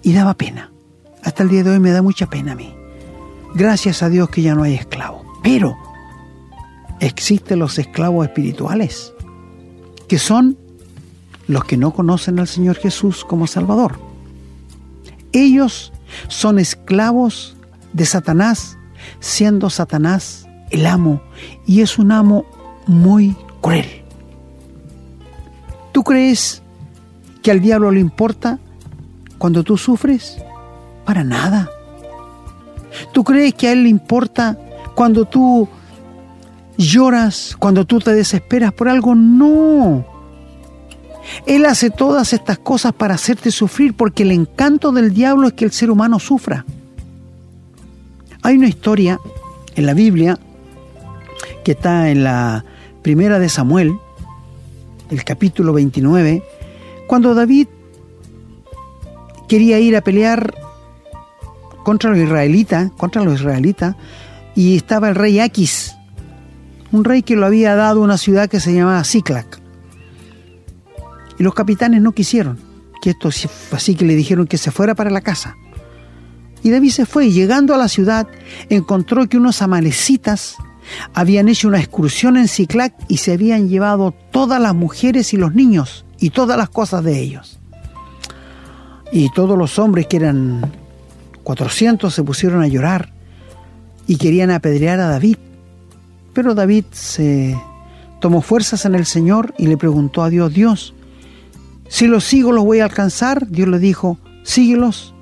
Y 0.03 0.13
daba 0.13 0.35
pena. 0.35 0.71
hasta 1.25 1.43
el 1.43 1.49
día 1.49 1.65
de 1.65 1.71
hoy 1.71 1.81
me 1.81 1.91
da 1.91 2.03
mucha 2.03 2.31
pena 2.31 2.53
a 2.53 2.55
mí. 2.55 2.73
Gracias 3.55 4.03
a 4.03 4.09
Dios 4.09 4.29
que 4.31 4.43
ya 4.43 4.55
no 4.55 4.63
hay 4.63 4.75
esclavos. 4.75 5.27
Pero 5.43 5.77
existen 7.01 7.59
los 7.59 7.79
esclavos 7.79 8.27
espirituales, 8.27 9.13
que 10.09 10.19
son 10.19 10.57
los 11.49 11.65
que 11.65 11.77
no 11.77 11.93
conocen 11.93 12.39
al 12.39 12.49
Señor 12.49 12.77
Jesús 12.77 13.25
como 13.25 13.47
Salvador. 13.47 13.99
Ellos 15.33 15.93
son 16.29 16.59
esclavos 16.59 17.57
de 17.93 18.07
Satanás, 18.07 18.75
siendo 19.26 19.71
Satanás 19.71 20.47
el 20.71 20.87
amo, 20.87 21.21
y 21.66 21.80
es 21.80 21.99
un 21.99 22.12
amo 22.12 22.45
muy 22.87 23.37
cruel. 23.61 24.02
¿Tú 25.92 26.02
crees 26.04 26.62
que 27.42 27.50
al 27.50 27.61
diablo 27.61 27.90
le 27.90 28.00
importa 28.00 28.59
cuando 29.38 29.64
tú 29.64 29.76
sufres? 29.76 30.38
Para 31.04 31.25
nada. 31.25 31.71
¿Tú 33.12 33.25
crees 33.25 33.54
que 33.54 33.68
a 33.68 33.73
él 33.73 33.83
le 33.83 33.88
importa 33.88 34.59
cuando 34.95 35.25
tú 35.25 35.68
lloras, 36.76 37.56
cuando 37.59 37.85
tú 37.85 37.99
te 37.99 38.12
desesperas 38.12 38.73
por 38.73 38.88
algo? 38.88 39.14
No. 39.14 40.04
Él 41.47 41.66
hace 41.66 41.90
todas 41.90 42.33
estas 42.33 42.59
cosas 42.59 42.92
para 42.92 43.14
hacerte 43.14 43.50
sufrir 43.50 43.95
porque 43.95 44.23
el 44.23 44.30
encanto 44.30 44.92
del 44.92 45.12
diablo 45.12 45.49
es 45.49 45.54
que 45.54 45.64
el 45.64 45.73
ser 45.73 45.90
humano 45.90 46.18
sufra. 46.18 46.64
Hay 48.47 48.59
una 48.59 48.69
historia 48.69 49.19
en 49.75 49.87
la 49.87 49.93
Biblia 49.93 50.38
que 51.65 51.73
está 51.73 52.11
en 52.11 52.23
la 52.23 52.65
primera 53.03 53.41
de 53.41 53.49
Samuel, 53.49 53.99
el 55.11 55.25
capítulo 55.25 55.73
29, 55.73 56.45
cuando 57.09 57.35
David 57.35 57.67
quería 59.49 59.81
ir 59.81 59.97
a 59.97 60.00
pelear 60.00 60.55
contra 61.83 62.11
los 62.11 62.21
israelitas, 62.21 62.93
contra 62.97 63.25
los 63.25 63.41
israelitas, 63.41 63.97
y 64.55 64.76
estaba 64.76 65.09
el 65.09 65.17
rey 65.17 65.41
Aquis, 65.41 65.97
un 66.93 67.03
rey 67.03 67.25
que 67.25 67.35
lo 67.35 67.47
había 67.47 67.75
dado 67.75 68.00
una 68.00 68.17
ciudad 68.17 68.49
que 68.49 68.61
se 68.61 68.73
llamaba 68.73 69.03
Ciclac. 69.03 69.59
Y 71.37 71.43
los 71.43 71.53
capitanes 71.53 72.00
no 72.00 72.12
quisieron 72.12 72.61
que 73.03 73.11
esto 73.11 73.29
así 73.73 73.97
que 73.97 74.05
le 74.05 74.15
dijeron 74.15 74.47
que 74.47 74.57
se 74.57 74.71
fuera 74.71 74.95
para 74.95 75.11
la 75.11 75.21
casa. 75.21 75.57
Y 76.66 76.70
David 76.70 76.90
se 76.90 77.06
fue 77.06 77.26
y 77.26 77.32
llegando 77.32 77.76
a 77.76 77.78
la 77.78 77.87
ciudad 77.87 78.26
encontró 78.68 79.28
que 79.28 79.37
unos 79.37 79.62
amalecitas 79.62 80.56
habían 81.14 81.49
hecho 81.49 81.68
una 81.68 81.78
excursión 81.78 82.37
en 82.37 82.49
Ciclac 82.49 82.92
y 83.06 83.18
se 83.18 83.35
habían 83.35 83.68
llevado 83.68 84.12
todas 84.32 84.61
las 84.61 84.75
mujeres 84.75 85.32
y 85.32 85.37
los 85.37 85.54
niños 85.54 86.04
y 86.18 86.30
todas 86.30 86.58
las 86.58 86.68
cosas 86.68 87.04
de 87.04 87.20
ellos. 87.20 87.61
Y 89.12 89.30
todos 89.32 89.56
los 89.56 89.78
hombres 89.78 90.08
que 90.08 90.16
eran 90.16 90.73
400 91.44 92.12
se 92.12 92.25
pusieron 92.25 92.61
a 92.62 92.66
llorar 92.66 93.12
y 94.08 94.16
querían 94.16 94.50
apedrear 94.50 94.99
a 94.99 95.06
David. 95.06 95.37
Pero 96.32 96.56
David 96.56 96.87
se 96.90 97.56
tomó 98.20 98.42
fuerzas 98.42 98.85
en 98.87 98.96
el 98.96 99.06
Señor 99.06 99.54
y 99.56 99.68
le 99.68 99.76
preguntó 99.76 100.25
a 100.25 100.30
Dios, 100.30 100.52
Dios, 100.52 100.94
si 101.87 102.08
los 102.08 102.25
sigo 102.25 102.50
los 102.50 102.64
voy 102.64 102.80
a 102.80 102.87
alcanzar. 102.87 103.46
Dios 103.49 103.68
le 103.68 103.78
dijo, 103.78 104.18
síguelos 104.42 105.12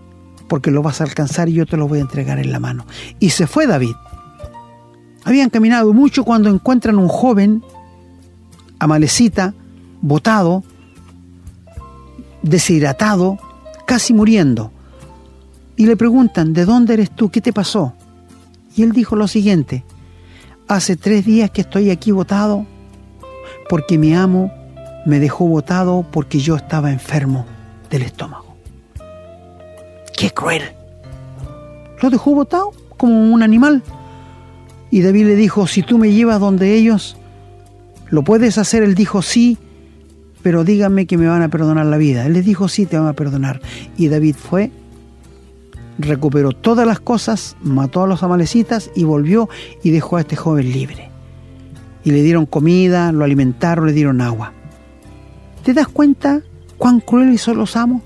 porque 0.49 0.71
los 0.71 0.83
vas 0.85 1.01
a 1.01 1.05
alcanzar 1.05 1.49
y 1.49 1.55
yo 1.55 1.67
te 1.67 1.77
los 1.77 1.89
voy 1.89 1.99
a 1.99 2.03
entregar 2.03 2.39
en 2.39 2.53
la 2.53 2.61
mano. 2.61 2.87
Y 3.19 3.31
se 3.31 3.47
fue 3.47 3.67
David. 3.67 3.95
Habían 5.25 5.51
caminado 5.51 5.93
mucho 5.93 6.25
cuando 6.25 6.51
encuentran 6.51 6.99
un 6.99 7.09
joven, 7.09 7.63
amalecita, 8.79 9.55
botado, 10.03 10.63
deshidratado, 12.43 13.39
casi 13.87 14.13
muriendo. 14.13 14.71
Y 15.77 15.87
le 15.87 15.97
preguntan, 15.97 16.53
¿de 16.53 16.65
dónde 16.65 16.95
eres 16.95 17.11
tú? 17.11 17.31
¿Qué 17.31 17.41
te 17.41 17.53
pasó? 17.53 17.95
Y 18.77 18.83
él 18.83 18.93
dijo 18.93 19.17
lo 19.17 19.29
siguiente, 19.29 19.85
hace 20.69 20.97
tres 20.97 21.25
días 21.25 21.51
que 21.51 21.63
estoy 21.63 21.91
aquí 21.91 22.13
botado 22.13 22.67
porque 23.69 23.99
mi 23.99 24.15
amo 24.15 24.53
me 25.07 25.21
dejó 25.21 25.47
botado 25.47 26.05
porque 26.11 26.39
yo 26.39 26.57
estaba 26.57 26.91
enfermo 26.91 27.47
del 27.91 28.03
estómago. 28.03 28.44
¡Qué 30.17 30.31
cruel! 30.31 30.63
Lo 32.01 32.11
dejó 32.11 32.35
botado 32.35 32.73
como 32.97 33.33
un 33.33 33.43
animal. 33.43 33.83
Y 34.91 35.03
David 35.03 35.27
le 35.27 35.37
dijo, 35.37 35.67
si 35.67 35.83
tú 35.83 35.99
me 35.99 36.13
llevas 36.13 36.41
donde 36.41 36.75
ellos, 36.75 37.17
¿lo 38.11 38.23
puedes 38.23 38.59
hacer? 38.59 38.83
Él 38.83 38.95
dijo, 38.95 39.23
sí, 39.23 39.59
pero 40.43 40.63
díganme 40.63 41.07
que 41.07 41.19
me 41.19 41.27
van 41.27 41.43
a 41.43 41.49
perdonar 41.49 41.87
la 41.87 41.97
vida. 41.97 42.27
Él 42.27 42.35
les 42.35 42.45
dijo, 42.45 42.69
sí, 42.69 42.87
te 42.87 42.99
van 42.99 43.09
a 43.09 43.15
perdonar. 43.15 43.61
Y 43.97 44.09
David 44.09 44.37
fue, 44.37 44.71
recuperó 45.99 46.53
todas 46.53 46.87
las 46.87 47.01
cosas, 47.01 47.57
mató 47.63 48.05
a 48.05 48.07
los 48.07 48.23
amalecitas 48.23 48.91
y 48.95 49.05
volvió 49.05 49.49
y 49.83 49.91
dejó 49.91 50.17
a 50.17 50.21
este 50.21 50.37
joven 50.37 50.71
libre. 50.71 51.11
Y 52.05 52.11
le 52.11 52.23
dieron 52.23 52.47
comida, 52.47 53.11
lo 53.11 53.25
alimentaron, 53.25 53.87
le 53.87 53.93
dieron 53.93 54.21
agua. 54.21 54.53
¿Te 55.65 55.73
das 55.73 55.89
cuenta 55.89 56.43
cuán 56.77 57.01
crueles 57.01 57.41
son 57.41 57.57
los 57.57 57.77
amos? 57.77 58.03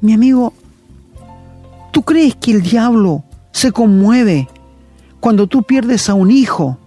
Mi 0.00 0.12
amigo, 0.12 0.52
¿tú 1.92 2.02
crees 2.02 2.36
que 2.36 2.52
el 2.52 2.62
diablo 2.62 3.24
se 3.52 3.72
conmueve 3.72 4.48
cuando 5.20 5.46
tú 5.46 5.62
pierdes 5.62 6.08
a 6.08 6.14
un 6.14 6.30
hijo, 6.30 6.78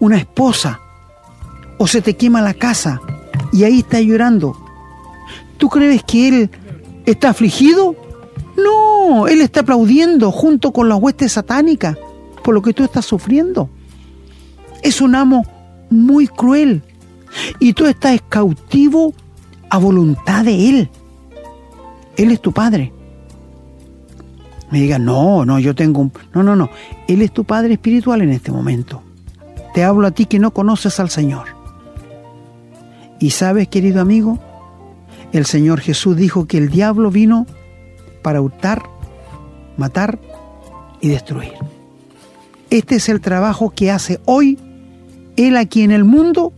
una 0.00 0.16
esposa, 0.16 0.80
o 1.78 1.86
se 1.86 2.00
te 2.00 2.16
quema 2.16 2.40
la 2.40 2.54
casa 2.54 3.00
y 3.52 3.64
ahí 3.64 3.80
está 3.80 4.00
llorando? 4.00 4.56
¿Tú 5.58 5.68
crees 5.68 6.02
que 6.04 6.28
él 6.28 6.50
está 7.04 7.30
afligido? 7.30 7.96
No, 8.56 9.26
él 9.28 9.40
está 9.40 9.60
aplaudiendo 9.60 10.30
junto 10.32 10.72
con 10.72 10.88
la 10.88 10.96
hueste 10.96 11.28
satánica 11.28 11.98
por 12.42 12.54
lo 12.54 12.62
que 12.62 12.72
tú 12.72 12.84
estás 12.84 13.04
sufriendo. 13.04 13.68
Es 14.82 15.00
un 15.00 15.14
amo 15.14 15.44
muy 15.90 16.28
cruel 16.28 16.82
y 17.58 17.72
tú 17.72 17.86
estás 17.86 18.20
cautivo 18.28 19.14
a 19.70 19.78
voluntad 19.78 20.44
de 20.44 20.68
Él. 20.68 20.90
Él 22.16 22.30
es 22.30 22.40
tu 22.40 22.52
Padre. 22.52 22.92
Me 24.70 24.80
diga, 24.80 24.98
no, 24.98 25.44
no, 25.44 25.58
yo 25.58 25.74
tengo 25.74 26.00
un... 26.00 26.12
No, 26.34 26.42
no, 26.42 26.56
no. 26.56 26.70
Él 27.06 27.22
es 27.22 27.32
tu 27.32 27.44
Padre 27.44 27.74
espiritual 27.74 28.22
en 28.22 28.30
este 28.30 28.50
momento. 28.50 29.02
Te 29.72 29.84
hablo 29.84 30.06
a 30.06 30.10
ti 30.10 30.26
que 30.26 30.38
no 30.38 30.52
conoces 30.52 30.98
al 31.00 31.10
Señor. 31.10 31.46
Y 33.20 33.30
sabes, 33.30 33.68
querido 33.68 34.00
amigo, 34.00 34.38
el 35.32 35.46
Señor 35.46 35.80
Jesús 35.80 36.16
dijo 36.16 36.46
que 36.46 36.58
el 36.58 36.70
diablo 36.70 37.10
vino 37.10 37.46
para 38.22 38.40
hurtar, 38.40 38.82
matar 39.76 40.18
y 41.00 41.08
destruir. 41.08 41.52
Este 42.70 42.96
es 42.96 43.08
el 43.08 43.20
trabajo 43.20 43.70
que 43.70 43.90
hace 43.90 44.20
hoy 44.24 44.58
Él 45.36 45.56
aquí 45.56 45.82
en 45.82 45.90
el 45.90 46.04
mundo 46.04 46.52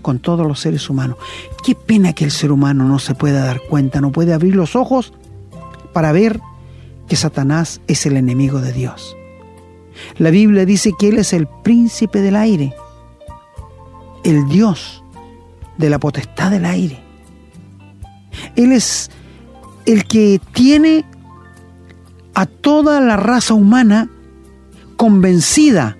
con 0.00 0.18
todos 0.18 0.46
los 0.46 0.60
seres 0.60 0.88
humanos. 0.90 1.16
Qué 1.64 1.74
pena 1.74 2.12
que 2.12 2.24
el 2.24 2.30
ser 2.30 2.52
humano 2.52 2.84
no 2.84 2.98
se 2.98 3.14
pueda 3.14 3.44
dar 3.44 3.60
cuenta, 3.68 4.00
no 4.00 4.12
puede 4.12 4.32
abrir 4.32 4.56
los 4.56 4.76
ojos 4.76 5.12
para 5.92 6.12
ver 6.12 6.40
que 7.08 7.16
Satanás 7.16 7.80
es 7.86 8.06
el 8.06 8.16
enemigo 8.16 8.60
de 8.60 8.72
Dios. 8.72 9.16
La 10.18 10.30
Biblia 10.30 10.64
dice 10.64 10.92
que 10.98 11.08
Él 11.08 11.18
es 11.18 11.32
el 11.32 11.46
príncipe 11.46 12.20
del 12.20 12.36
aire, 12.36 12.74
el 14.24 14.48
Dios 14.48 15.02
de 15.76 15.90
la 15.90 15.98
potestad 15.98 16.50
del 16.50 16.64
aire. 16.64 17.02
Él 18.56 18.72
es 18.72 19.10
el 19.86 20.04
que 20.04 20.40
tiene 20.52 21.04
a 22.34 22.46
toda 22.46 23.00
la 23.00 23.16
raza 23.16 23.54
humana 23.54 24.08
convencida, 24.96 25.96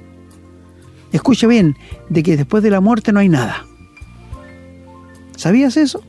escucha 1.12 1.47
bien, 1.47 1.76
de 2.09 2.23
que 2.23 2.37
después 2.37 2.62
de 2.62 2.71
la 2.71 2.80
muerte 2.80 3.12
no 3.12 3.21
hay 3.21 3.28
nada. 3.28 3.66
¿Sabías 5.41 5.79
eso? 5.79 6.03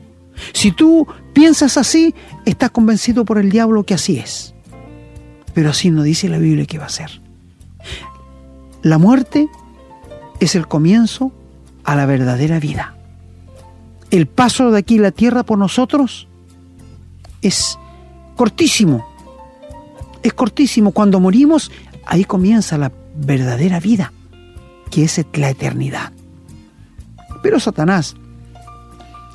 Si 0.52 0.72
tú 0.72 1.06
piensas 1.32 1.78
así, 1.78 2.14
estás 2.44 2.70
convencido 2.70 3.24
por 3.24 3.38
el 3.38 3.50
diablo 3.50 3.82
que 3.82 3.94
así 3.94 4.18
es. 4.18 4.52
Pero 5.54 5.70
así 5.70 5.90
no 5.90 6.02
dice 6.02 6.28
la 6.28 6.36
Biblia 6.36 6.66
que 6.66 6.76
va 6.76 6.84
a 6.84 6.90
ser. 6.90 7.22
La 8.82 8.98
muerte 8.98 9.48
es 10.38 10.54
el 10.54 10.68
comienzo 10.68 11.32
a 11.82 11.96
la 11.96 12.04
verdadera 12.04 12.60
vida. 12.60 12.94
El 14.10 14.26
paso 14.26 14.70
de 14.70 14.80
aquí 14.80 14.98
la 14.98 15.12
tierra 15.12 15.44
por 15.44 15.56
nosotros 15.56 16.28
es 17.40 17.78
cortísimo. 18.36 19.02
Es 20.22 20.34
cortísimo. 20.34 20.92
Cuando 20.92 21.20
morimos, 21.20 21.72
ahí 22.04 22.24
comienza 22.26 22.76
la 22.76 22.92
verdadera 23.16 23.80
vida, 23.80 24.12
que 24.90 25.04
es 25.04 25.24
la 25.32 25.48
eternidad. 25.48 26.12
Pero 27.42 27.58
Satanás 27.58 28.14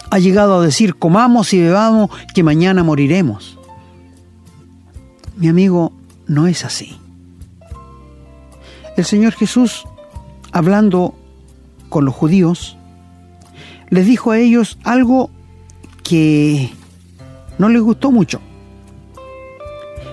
ha 0.10 0.20
llegado 0.20 0.60
a 0.60 0.66
decir, 0.66 0.96
comamos 0.96 1.54
y 1.54 1.62
bebamos, 1.62 2.10
que 2.34 2.44
mañana 2.44 2.84
moriremos. 2.84 3.58
Mi 5.36 5.48
amigo, 5.48 5.94
no 6.28 6.48
es 6.48 6.66
así. 6.66 6.98
El 8.96 9.06
Señor 9.06 9.34
Jesús, 9.34 9.86
hablando 10.52 11.14
con 11.90 12.06
los 12.06 12.16
judíos, 12.16 12.78
les 13.90 14.06
dijo 14.06 14.32
a 14.32 14.40
ellos 14.40 14.78
algo 14.84 15.30
que 16.04 16.72
no 17.58 17.70
les 17.70 17.82
gustó 17.82 18.12
mucho. 18.12 18.42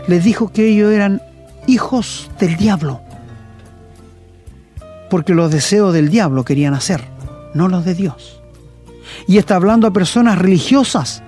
les 0.07 0.23
dijo 0.23 0.53
que 0.53 0.69
ellos 0.69 0.93
eran 0.93 1.23
hijos 1.67 2.31
del 2.39 2.57
diablo, 2.57 3.01
porque 5.09 5.33
los 5.33 5.51
deseos 5.51 5.95
del 5.95 6.11
diablo 6.11 6.45
querían 6.45 6.75
hacer, 6.75 7.03
no 7.55 7.69
los 7.69 7.87
de 7.87 7.95
Dios. 7.95 8.44
Y 9.27 9.39
está 9.39 9.57
hablando 9.57 9.87
a 9.87 9.93
personas 9.93 10.39
religiosas, 10.39 11.23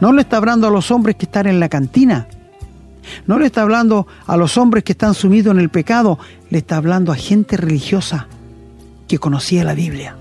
no 0.00 0.12
le 0.12 0.22
está 0.22 0.36
hablando 0.38 0.66
a 0.66 0.70
los 0.70 0.90
hombres 0.90 1.16
que 1.16 1.26
están 1.26 1.46
en 1.46 1.60
la 1.60 1.68
cantina, 1.68 2.26
no 3.26 3.38
le 3.38 3.46
está 3.46 3.62
hablando 3.62 4.06
a 4.26 4.36
los 4.36 4.56
hombres 4.56 4.84
que 4.84 4.92
están 4.92 5.14
sumidos 5.14 5.52
en 5.52 5.60
el 5.60 5.68
pecado, 5.68 6.18
le 6.50 6.58
está 6.58 6.76
hablando 6.76 7.12
a 7.12 7.16
gente 7.16 7.56
religiosa 7.56 8.28
que 9.08 9.18
conocía 9.18 9.64
la 9.64 9.74
Biblia. 9.74 10.16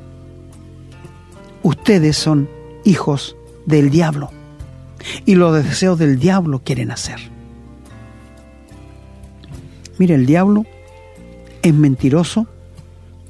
Ustedes 1.61 2.17
son 2.17 2.49
hijos 2.85 3.35
del 3.65 3.89
diablo 3.89 4.31
y 5.25 5.35
los 5.35 5.63
deseos 5.63 5.99
del 5.99 6.19
diablo 6.19 6.61
quieren 6.63 6.91
hacer. 6.91 7.19
Mire, 9.97 10.15
el 10.15 10.25
diablo 10.25 10.65
es 11.61 11.73
mentiroso 11.73 12.47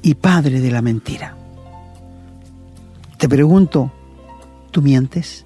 y 0.02 0.14
padre 0.14 0.60
de 0.60 0.70
la 0.70 0.82
mentira. 0.82 1.36
Te 3.20 3.28
pregunto, 3.28 3.92
¿tú 4.70 4.80
mientes? 4.80 5.44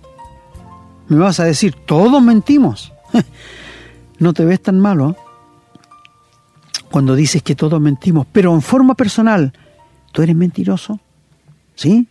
Me 1.08 1.16
vas 1.16 1.40
a 1.40 1.44
decir, 1.44 1.74
todos 1.74 2.22
mentimos. 2.22 2.92
no 4.20 4.32
te 4.32 4.44
ves 4.44 4.62
tan 4.62 4.78
malo 4.78 5.10
¿eh? 5.10 5.16
cuando 6.88 7.16
dices 7.16 7.42
que 7.42 7.56
todos 7.56 7.80
mentimos, 7.80 8.28
pero 8.30 8.54
en 8.54 8.62
forma 8.62 8.94
personal, 8.94 9.52
¿tú 10.12 10.22
eres 10.22 10.36
mentiroso? 10.36 11.00
¿Sí? 11.74 12.06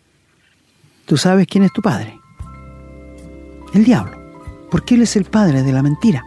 Tú 1.06 1.16
sabes 1.16 1.48
quién 1.48 1.64
es 1.64 1.72
tu 1.72 1.82
padre. 1.82 2.20
El 3.74 3.86
diablo, 3.86 4.18
porque 4.70 4.96
él 4.96 5.04
es 5.04 5.16
el 5.16 5.24
padre 5.24 5.64
de 5.64 5.72
la 5.72 5.82
mentira. 5.82 6.26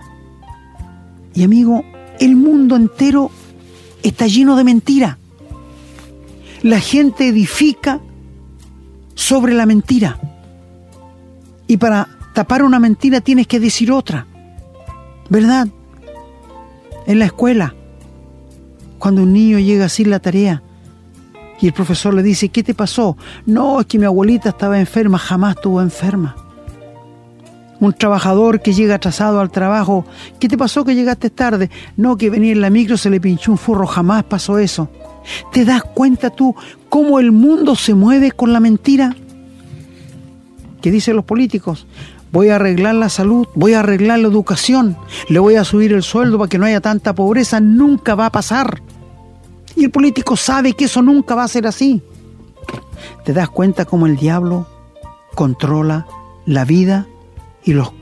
Y 1.35 1.45
amigo, 1.45 1.85
el 2.21 2.37
mundo 2.37 2.75
entero 2.75 3.31
está 4.03 4.29
lleno 4.29 4.57
de 4.57 4.65
mentira. 4.65 5.19
La 6.63 6.81
gente 6.81 7.29
edifica 7.29 8.01
sobre 9.17 9.55
la 9.55 9.67
mentira. 9.67 10.21
Y 11.67 11.79
para 11.79 12.07
tapar 12.33 12.63
una 12.63 12.79
mentira 12.79 13.21
tienes 13.21 13.49
que 13.49 13.59
decir 13.59 13.91
otra. 13.91 14.27
¿Verdad? 15.29 15.67
En 17.07 17.19
la 17.19 17.25
escuela, 17.25 17.75
cuando 19.01 19.23
un 19.23 19.33
niño 19.33 19.59
llega 19.59 19.89
sin 19.89 20.11
la 20.11 20.21
tarea 20.21 20.63
y 21.61 21.67
el 21.67 21.73
profesor 21.73 22.15
le 22.15 22.23
dice, 22.23 22.51
¿qué 22.51 22.63
te 22.63 22.75
pasó? 22.75 23.17
No, 23.47 23.81
es 23.81 23.87
que 23.87 23.99
mi 23.99 24.05
abuelita 24.05 24.51
estaba 24.51 24.79
enferma, 24.79 25.19
jamás 25.19 25.57
estuvo 25.57 25.81
enferma. 25.81 26.37
Un 27.81 27.93
trabajador 27.93 28.61
que 28.61 28.73
llega 28.73 28.95
atrasado 28.97 29.41
al 29.41 29.51
trabajo, 29.51 30.05
¿qué 30.39 30.49
te 30.49 30.57
pasó 30.57 30.85
que 30.85 30.95
llegaste 30.95 31.31
tarde? 31.31 31.71
No, 31.97 32.17
que 32.17 32.31
venía 32.31 32.53
en 32.53 32.61
la 32.61 32.71
micro, 32.71 32.97
se 32.97 33.11
le 33.11 33.21
pinchó 33.21 33.51
un 33.51 33.59
furro, 33.59 33.87
jamás 33.87 34.25
pasó 34.25 34.59
eso. 34.59 34.89
¿Te 35.53 35.65
das 35.65 35.83
cuenta 35.83 36.31
tú 36.31 36.55
cómo 36.89 37.19
el 37.19 37.33
mundo 37.33 37.75
se 37.77 37.95
mueve 37.95 38.33
con 38.33 38.53
la 38.53 38.61
mentira? 38.61 39.15
¿Qué 40.81 40.91
dicen 40.91 41.17
los 41.17 41.25
políticos? 41.25 41.87
voy 42.37 42.51
a 42.51 42.57
arreglar 42.57 42.95
la 42.95 43.09
salud, 43.09 43.47
voy 43.55 43.73
a 43.73 43.81
arreglar 43.81 44.19
la 44.19 44.29
educación, 44.29 44.97
le 45.31 45.39
voy 45.39 45.57
a 45.57 45.65
subir 45.65 45.95
el 45.95 46.03
sueldo 46.03 46.37
para 46.37 46.51
que 46.51 46.59
no 46.59 46.67
haya 46.67 46.83
tanta 46.83 47.15
pobreza, 47.15 47.61
nunca 47.61 48.15
va 48.15 48.27
a 48.27 48.33
pasar. 48.33 48.83
Y 49.75 49.85
el 49.85 49.91
político 49.91 50.37
sabe 50.37 50.75
que 50.75 50.85
eso 50.85 51.01
nunca 51.01 51.35
va 51.35 51.45
a 51.45 51.49
ser 51.49 51.67
así. 51.67 52.03
¿Te 53.25 53.33
das 53.33 53.49
cuenta 53.49 53.87
cómo 53.87 54.07
el 54.07 54.17
diablo 54.17 54.67
controla 55.35 56.07
la 56.45 56.67
vida 56.67 57.07
y 57.65 57.73
los, 57.73 57.93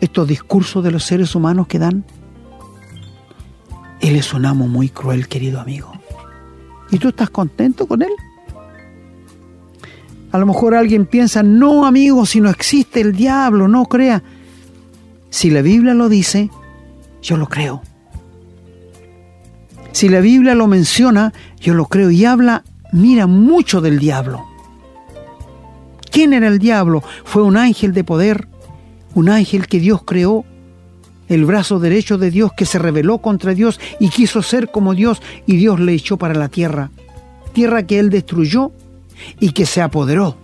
estos 0.00 0.28
discursos 0.28 0.84
de 0.84 0.92
los 0.92 1.04
seres 1.04 1.34
humanos 1.34 1.66
que 1.66 1.80
dan? 1.80 2.04
Él 4.00 4.14
es 4.14 4.32
un 4.34 4.46
amo 4.46 4.68
muy 4.68 4.88
cruel, 4.88 5.26
querido 5.26 5.60
amigo. 5.60 5.97
¿Y 6.90 6.98
tú 6.98 7.08
estás 7.08 7.30
contento 7.30 7.86
con 7.86 8.02
él? 8.02 8.12
A 10.30 10.38
lo 10.38 10.46
mejor 10.46 10.74
alguien 10.74 11.06
piensa, 11.06 11.42
no 11.42 11.86
amigo, 11.86 12.26
si 12.26 12.40
no 12.40 12.50
existe 12.50 13.00
el 13.00 13.14
diablo, 13.14 13.68
no 13.68 13.86
crea. 13.86 14.22
Si 15.30 15.50
la 15.50 15.62
Biblia 15.62 15.94
lo 15.94 16.08
dice, 16.08 16.50
yo 17.22 17.36
lo 17.36 17.48
creo. 17.48 17.82
Si 19.92 20.08
la 20.08 20.20
Biblia 20.20 20.54
lo 20.54 20.66
menciona, 20.66 21.32
yo 21.60 21.74
lo 21.74 21.86
creo 21.86 22.10
y 22.10 22.24
habla, 22.24 22.62
mira 22.92 23.26
mucho 23.26 23.80
del 23.80 23.98
diablo. 23.98 24.46
¿Quién 26.10 26.32
era 26.32 26.48
el 26.48 26.58
diablo? 26.58 27.02
Fue 27.24 27.42
un 27.42 27.56
ángel 27.56 27.92
de 27.92 28.04
poder, 28.04 28.48
un 29.14 29.28
ángel 29.28 29.66
que 29.66 29.80
Dios 29.80 30.02
creó, 30.04 30.44
el 31.28 31.44
brazo 31.44 31.78
derecho 31.78 32.18
de 32.18 32.30
Dios 32.30 32.52
que 32.56 32.66
se 32.66 32.78
rebeló 32.78 33.18
contra 33.18 33.54
Dios 33.54 33.80
y 34.00 34.08
quiso 34.08 34.42
ser 34.42 34.70
como 34.70 34.94
Dios 34.94 35.22
y 35.46 35.56
Dios 35.56 35.80
le 35.80 35.92
echó 35.92 36.16
para 36.16 36.34
la 36.34 36.48
tierra, 36.48 36.90
tierra 37.52 37.84
que 37.84 37.98
él 37.98 38.10
destruyó 38.10 38.72
y 39.40 39.52
que 39.52 39.66
se 39.66 39.82
apoderó. 39.82 40.36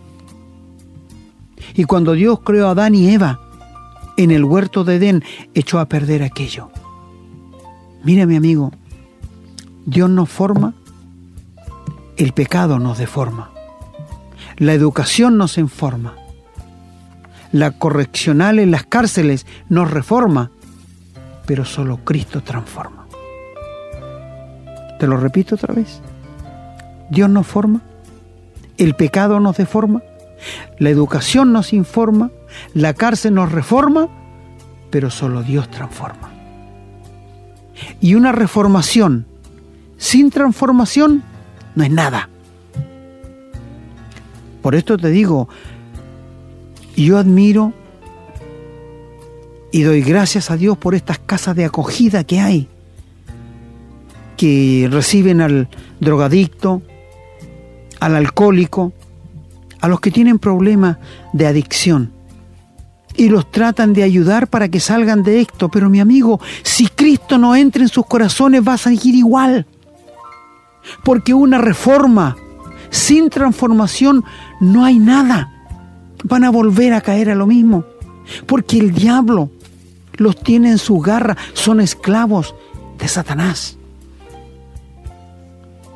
Y 1.74 1.84
cuando 1.84 2.12
Dios 2.12 2.40
creó 2.44 2.68
a 2.68 2.72
Adán 2.72 2.94
y 2.94 3.10
Eva 3.10 3.40
en 4.16 4.30
el 4.30 4.44
huerto 4.44 4.84
de 4.84 4.96
Edén, 4.96 5.24
echó 5.54 5.80
a 5.80 5.86
perder 5.86 6.22
aquello. 6.22 6.70
Mira 8.04 8.26
mi 8.26 8.36
amigo, 8.36 8.70
Dios 9.86 10.10
nos 10.10 10.28
forma, 10.28 10.74
el 12.16 12.32
pecado 12.32 12.78
nos 12.78 12.98
deforma, 12.98 13.50
la 14.56 14.74
educación 14.74 15.36
nos 15.36 15.58
informa, 15.58 16.14
la 17.50 17.72
correccional 17.72 18.58
en 18.58 18.70
las 18.70 18.84
cárceles 18.84 19.46
nos 19.68 19.90
reforma, 19.90 20.50
pero 21.46 21.64
solo 21.64 21.98
Cristo 22.04 22.42
transforma. 22.42 23.06
Te 24.98 25.06
lo 25.06 25.16
repito 25.16 25.54
otra 25.54 25.74
vez. 25.74 26.00
Dios 27.10 27.28
nos 27.28 27.46
forma, 27.46 27.80
el 28.78 28.94
pecado 28.94 29.40
nos 29.40 29.56
deforma, 29.56 30.02
la 30.78 30.90
educación 30.90 31.52
nos 31.52 31.72
informa, 31.72 32.30
la 32.72 32.94
cárcel 32.94 33.34
nos 33.34 33.52
reforma, 33.52 34.08
pero 34.90 35.10
solo 35.10 35.42
Dios 35.42 35.70
transforma. 35.70 36.30
Y 38.00 38.14
una 38.14 38.32
reformación 38.32 39.26
sin 39.96 40.30
transformación 40.30 41.22
no 41.74 41.84
es 41.84 41.90
nada. 41.90 42.28
Por 44.62 44.74
esto 44.74 44.96
te 44.96 45.10
digo, 45.10 45.48
yo 46.96 47.18
admiro 47.18 47.72
y 49.74 49.82
doy 49.82 50.02
gracias 50.02 50.52
a 50.52 50.56
Dios 50.56 50.78
por 50.78 50.94
estas 50.94 51.18
casas 51.18 51.56
de 51.56 51.64
acogida 51.64 52.22
que 52.22 52.38
hay, 52.38 52.68
que 54.36 54.88
reciben 54.88 55.40
al 55.40 55.68
drogadicto, 55.98 56.80
al 57.98 58.14
alcohólico, 58.14 58.92
a 59.80 59.88
los 59.88 59.98
que 59.98 60.12
tienen 60.12 60.38
problemas 60.38 60.98
de 61.32 61.48
adicción 61.48 62.12
y 63.16 63.28
los 63.28 63.50
tratan 63.50 63.92
de 63.94 64.04
ayudar 64.04 64.46
para 64.46 64.68
que 64.68 64.78
salgan 64.78 65.24
de 65.24 65.40
esto. 65.40 65.68
Pero 65.68 65.90
mi 65.90 65.98
amigo, 65.98 66.40
si 66.62 66.86
Cristo 66.86 67.36
no 67.36 67.56
entra 67.56 67.82
en 67.82 67.88
sus 67.88 68.06
corazones 68.06 68.62
va 68.62 68.74
a 68.74 68.78
seguir 68.78 69.16
igual. 69.16 69.66
Porque 71.02 71.34
una 71.34 71.58
reforma 71.58 72.36
sin 72.90 73.28
transformación 73.28 74.22
no 74.60 74.84
hay 74.84 75.00
nada. 75.00 75.50
Van 76.22 76.44
a 76.44 76.50
volver 76.50 76.92
a 76.92 77.00
caer 77.00 77.28
a 77.28 77.34
lo 77.34 77.48
mismo. 77.48 77.84
Porque 78.46 78.78
el 78.78 78.92
diablo 78.92 79.50
los 80.16 80.38
tiene 80.38 80.70
en 80.70 80.78
su 80.78 80.98
garra, 80.98 81.36
son 81.52 81.80
esclavos 81.80 82.54
de 82.98 83.08
Satanás. 83.08 83.76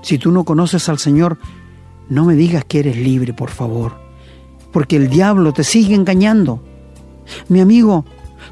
Si 0.03 0.19
tú 0.19 0.31
no 0.31 0.45
conoces 0.45 0.89
al 0.89 0.99
Señor, 0.99 1.39
no 2.09 2.25
me 2.25 2.35
digas 2.35 2.65
que 2.65 2.81
eres 2.81 2.97
libre, 2.97 3.33
por 3.33 3.51
favor, 3.51 3.93
porque 4.73 4.97
el 4.97 5.09
diablo 5.09 5.53
te 5.53 5.65
sigue 5.65 5.95
engañando. 5.95 6.63
Mi 7.49 7.61
amigo, 7.61 8.05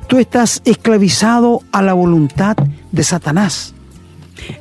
tú 0.07 0.19
estás 0.19 0.61
esclavizado 0.65 1.63
a 1.73 1.83
la 1.83 1.95
voluntad 1.95 2.57
de 2.93 3.05
Satanás. 3.05 3.75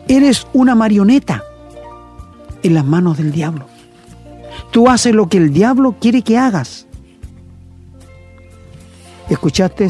Eres 0.07 0.47
una 0.53 0.75
marioneta 0.75 1.43
en 2.63 2.73
las 2.73 2.85
manos 2.85 3.17
del 3.17 3.31
diablo. 3.31 3.67
Tú 4.71 4.89
haces 4.89 5.13
lo 5.13 5.27
que 5.27 5.37
el 5.37 5.53
diablo 5.53 5.95
quiere 5.99 6.21
que 6.21 6.37
hagas. 6.37 6.87
¿Escuchaste 9.29 9.89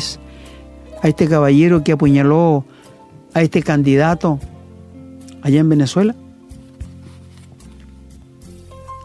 a 1.06 1.08
este 1.08 1.28
caballero 1.28 1.84
que 1.84 1.92
apuñaló 1.92 2.66
a 3.36 3.44
este 3.44 3.62
candidato 3.62 4.40
allá 5.44 5.60
en 5.60 5.70
Venezuela? 5.70 6.16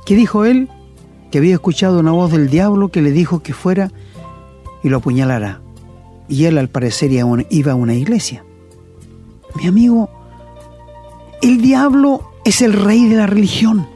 ¿Qué 0.06 0.14
dijo 0.14 0.46
él? 0.46 0.70
Que 1.30 1.36
había 1.36 1.52
escuchado 1.52 2.00
una 2.00 2.12
voz 2.12 2.32
del 2.32 2.48
diablo 2.48 2.88
que 2.88 3.02
le 3.02 3.10
dijo 3.10 3.42
que 3.42 3.52
fuera 3.52 3.92
y 4.82 4.88
lo 4.88 4.96
apuñalara. 4.96 5.60
Y 6.26 6.46
él 6.46 6.56
al 6.56 6.70
parecer 6.70 7.10
iba 7.12 7.72
a 7.72 7.74
una 7.74 7.94
iglesia. 7.94 8.46
Mi 9.56 9.66
amigo, 9.66 10.08
el 11.42 11.60
diablo 11.60 12.30
es 12.46 12.62
el 12.62 12.72
rey 12.72 13.08
de 13.08 13.16
la 13.16 13.26
religión. 13.26 13.86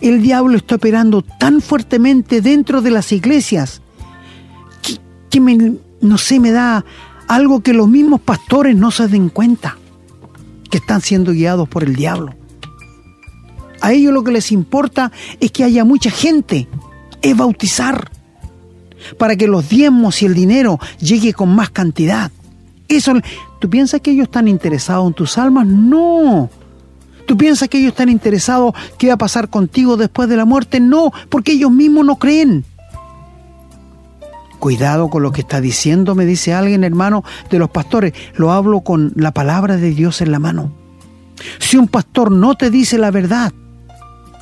El 0.00 0.22
diablo 0.22 0.56
está 0.56 0.76
operando 0.76 1.20
tan 1.20 1.60
fuertemente 1.60 2.40
dentro 2.40 2.80
de 2.80 2.90
las 2.90 3.12
iglesias 3.12 3.82
que, 5.28 5.40
me, 5.42 5.76
no 6.04 6.18
sé, 6.18 6.38
me 6.40 6.50
da 6.50 6.84
algo 7.26 7.60
que 7.60 7.72
los 7.72 7.88
mismos 7.88 8.20
pastores 8.20 8.76
no 8.76 8.90
se 8.90 9.08
den 9.08 9.28
cuenta, 9.28 9.76
que 10.70 10.78
están 10.78 11.00
siendo 11.00 11.32
guiados 11.32 11.68
por 11.68 11.82
el 11.82 11.96
diablo. 11.96 12.34
A 13.80 13.92
ellos 13.92 14.12
lo 14.12 14.24
que 14.24 14.32
les 14.32 14.52
importa 14.52 15.12
es 15.40 15.50
que 15.50 15.64
haya 15.64 15.84
mucha 15.84 16.10
gente, 16.10 16.68
es 17.22 17.36
bautizar, 17.36 18.10
para 19.18 19.36
que 19.36 19.46
los 19.46 19.68
diezmos 19.68 20.22
y 20.22 20.26
el 20.26 20.34
dinero 20.34 20.78
llegue 21.00 21.34
con 21.34 21.54
más 21.54 21.70
cantidad. 21.70 22.30
Eso, 22.88 23.14
¿Tú 23.64 23.70
piensas 23.70 24.02
que 24.02 24.10
ellos 24.10 24.24
están 24.24 24.46
interesados 24.46 25.06
en 25.06 25.14
tus 25.14 25.38
almas? 25.38 25.66
No. 25.66 26.50
¿Tú 27.26 27.34
piensas 27.38 27.66
que 27.70 27.78
ellos 27.78 27.92
están 27.92 28.10
interesados 28.10 28.74
qué 28.98 29.08
va 29.08 29.14
a 29.14 29.16
pasar 29.16 29.48
contigo 29.48 29.96
después 29.96 30.28
de 30.28 30.36
la 30.36 30.44
muerte? 30.44 30.80
No, 30.80 31.10
porque 31.30 31.52
ellos 31.52 31.70
mismos 31.70 32.04
no 32.04 32.16
creen. 32.16 32.66
Cuidado 34.58 35.10
con 35.10 35.22
lo 35.22 35.32
que 35.32 35.42
está 35.42 35.60
diciendo, 35.60 36.14
me 36.14 36.24
dice 36.24 36.54
alguien, 36.54 36.84
hermano, 36.84 37.22
de 37.50 37.58
los 37.58 37.70
pastores. 37.70 38.12
Lo 38.34 38.52
hablo 38.52 38.80
con 38.80 39.12
la 39.16 39.32
palabra 39.32 39.76
de 39.76 39.90
Dios 39.90 40.20
en 40.20 40.32
la 40.32 40.38
mano. 40.38 40.72
Si 41.58 41.76
un 41.76 41.88
pastor 41.88 42.30
no 42.30 42.54
te 42.54 42.70
dice 42.70 42.98
la 42.98 43.10
verdad, 43.10 43.52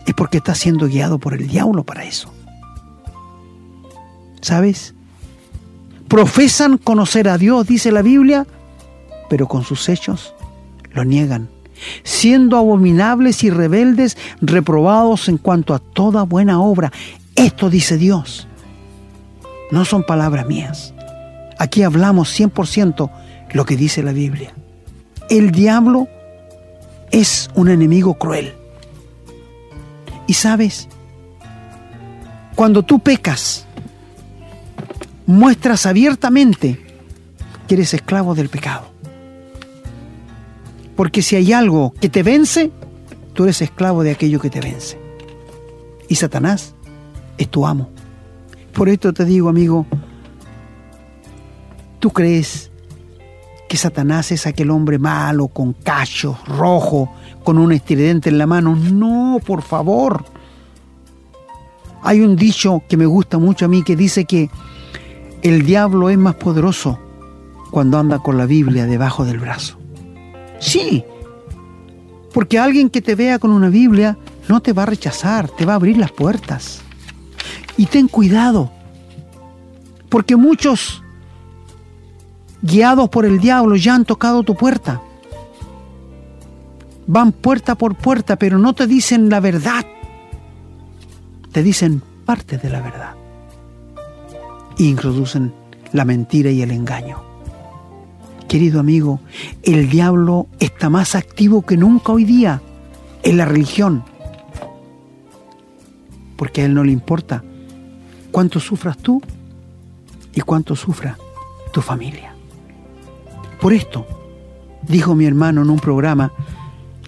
es 0.07 0.15
porque 0.15 0.39
está 0.39 0.55
siendo 0.55 0.87
guiado 0.87 1.19
por 1.19 1.35
el 1.35 1.49
diablo 1.49 1.85
para 1.85 2.05
eso. 2.05 2.33
¿Sabes? 4.41 4.95
Profesan 6.09 6.79
conocer 6.79 7.29
a 7.29 7.39
Dios, 7.39 7.67
dice 7.67 7.91
la 7.93 8.03
Biblia, 8.03 8.47
pero 9.31 9.49
con 9.49 9.65
sus 9.65 9.89
hechos 9.89 10.35
lo 10.93 11.05
niegan, 11.05 11.49
siendo 12.03 12.59
abominables 12.59 13.45
y 13.45 13.51
rebeldes, 13.51 14.19
reprobados 14.41 15.29
en 15.29 15.39
cuanto 15.39 15.75
a 15.75 15.79
toda 15.79 16.25
buena 16.25 16.61
obra. 16.61 16.93
Esto 17.35 17.71
dice 17.71 17.97
Dios. 17.97 18.47
No 19.73 19.87
son 19.87 20.05
palabras 20.05 20.47
mías. 20.47 20.93
Aquí 21.59 21.83
hablamos 21.83 22.39
100% 22.39 23.11
lo 23.53 23.65
que 23.65 23.77
dice 23.77 24.03
la 24.03 24.13
Biblia. 24.13 24.55
El 25.31 25.51
diablo 25.51 26.09
es 27.11 27.49
un 27.55 27.71
enemigo 27.71 28.15
cruel. 28.15 28.55
Y 30.27 30.35
sabes, 30.35 30.89
cuando 32.55 32.83
tú 32.83 32.99
pecas, 32.99 33.65
muestras 35.27 35.87
abiertamente 35.87 36.79
que 37.67 37.75
eres 37.75 37.95
esclavo 37.95 38.35
del 38.35 38.51
pecado. 38.51 38.91
Porque 40.97 41.23
si 41.23 41.37
hay 41.37 41.55
algo 41.55 41.95
que 41.99 42.11
te 42.11 42.23
vence, 42.23 42.71
tú 43.33 43.45
eres 43.45 43.63
esclavo 43.63 44.03
de 44.03 44.11
aquello 44.11 44.39
que 44.39 44.51
te 44.51 44.61
vence. 44.61 44.99
Y 46.09 46.17
Satanás 46.17 46.75
es 47.39 47.49
tu 47.49 47.67
amo. 47.67 47.92
Por 48.73 48.89
esto 48.89 49.13
te 49.13 49.25
digo, 49.25 49.49
amigo, 49.49 49.87
¿tú 51.99 52.11
crees 52.11 52.71
que 53.69 53.77
Satanás 53.77 54.33
es 54.33 54.47
aquel 54.47 54.71
hombre 54.71 54.99
malo, 54.99 55.49
con 55.49 55.73
cachos, 55.73 56.37
rojo, 56.47 57.13
con 57.45 57.59
un 57.59 57.73
estridente 57.73 58.29
en 58.29 58.39
la 58.39 58.47
mano? 58.47 58.77
No, 58.77 59.41
por 59.45 59.63
favor. 59.63 60.25
Hay 62.03 62.21
un 62.21 62.37
dicho 62.37 62.83
que 62.89 62.97
me 62.97 63.07
gusta 63.07 63.39
mucho 63.39 63.67
a 63.67 63.69
mí 63.69 63.83
que 63.83 63.95
dice 63.95 64.25
que 64.25 64.51
el 65.43 65.65
diablo 65.65 66.11
es 66.11 66.19
más 66.19 66.35
poderoso 66.35 66.99
cuando 67.71 67.99
anda 67.99 68.19
con 68.19 68.37
la 68.37 68.47
Biblia 68.47 68.87
debajo 68.87 69.25
del 69.25 69.39
brazo. 69.39 69.79
Sí, 70.59 71.05
porque 72.33 72.59
alguien 72.59 72.91
que 72.91 73.01
te 73.01 73.15
vea 73.15 73.39
con 73.39 73.51
una 73.51 73.69
Biblia 73.69 74.19
no 74.49 74.61
te 74.61 74.73
va 74.73 74.83
a 74.83 74.87
rechazar, 74.87 75.49
te 75.49 75.65
va 75.65 75.73
a 75.73 75.77
abrir 75.77 75.97
las 75.97 76.13
puertas. 76.13 76.82
Y 77.77 77.87
ten 77.87 78.09
cuidado, 78.09 78.71
porque 80.09 80.37
muchos, 80.37 81.03
guiados 82.61 83.09
por 83.09 83.25
el 83.25 83.41
diablo, 83.41 83.77
ya 83.77 83.95
han 83.95 84.05
tocado 84.05 84.43
tu 84.43 84.55
puerta. 84.55 85.01
Van 87.07 87.33
puerta 87.33 87.75
por 87.75 87.95
puerta, 87.95 88.37
pero 88.37 88.59
no 88.59 88.75
te 88.75 88.87
dicen 88.87 89.29
la 89.29 89.41
verdad. 89.41 89.87
Te 91.51 91.63
dicen 91.63 92.03
parte 92.27 92.59
de 92.59 92.71
la 92.71 92.81
verdad. 92.81 93.15
E 94.79 94.85
introducen 94.85 95.53
la 95.93 96.05
mentira 96.05 96.51
y 96.51 96.63
el 96.63 96.71
engaño. 96.71 97.23
Querido 98.49 98.81
amigo, 98.81 99.21
el 99.63 99.89
diablo 99.89 100.47
está 100.61 100.91
más 100.91 101.15
activo 101.15 101.63
que 101.63 101.79
nunca 101.79 102.13
hoy 102.13 102.25
día 102.25 102.61
en 103.23 103.39
la 103.39 103.47
religión. 103.47 104.05
Porque 106.37 106.61
a 106.61 106.65
él 106.67 106.75
no 106.75 106.85
le 106.85 106.93
importa 106.93 107.43
cuánto 108.33 108.59
sufras 108.59 108.99
tú 108.99 109.23
y 110.35 110.41
cuánto 110.41 110.75
sufra 110.75 111.17
tu 111.73 111.81
familia. 111.81 112.35
Por 113.61 113.73
esto, 113.73 114.07
dijo 114.83 115.15
mi 115.15 115.27
hermano 115.27 115.63
en 115.63 115.71
un 115.71 115.79
programa, 115.79 116.33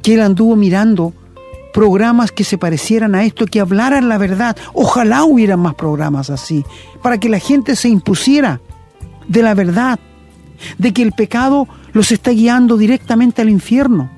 que 0.03 0.15
él 0.15 0.21
anduvo 0.21 0.55
mirando 0.55 1.13
programas 1.73 2.31
que 2.31 2.45
se 2.45 2.59
parecieran 2.59 3.17
a 3.17 3.25
esto, 3.25 3.47
que 3.47 3.59
hablaran 3.59 4.09
la 4.09 4.19
verdad. 4.19 4.57
Ojalá 4.75 5.25
hubieran 5.25 5.59
más 5.59 5.75
programas 5.75 6.31
así, 6.31 6.65
para 7.03 7.19
que 7.19 7.29
la 7.29 7.41
gente 7.41 7.75
se 7.75 7.89
impusiera 7.89 8.61
de 9.27 9.43
la 9.43 9.55
verdad 9.55 9.99
de 10.79 10.93
que 10.93 11.03
el 11.03 11.13
pecado 11.13 11.67
los 11.93 12.13
está 12.13 12.31
guiando 12.31 12.77
directamente 12.77 13.43
al 13.43 13.49
infierno. 13.49 14.11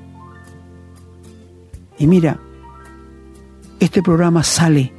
Y 1.97 2.05
mira, 2.05 2.39
este 3.79 4.03
programa 4.03 4.43
sale 4.43 4.93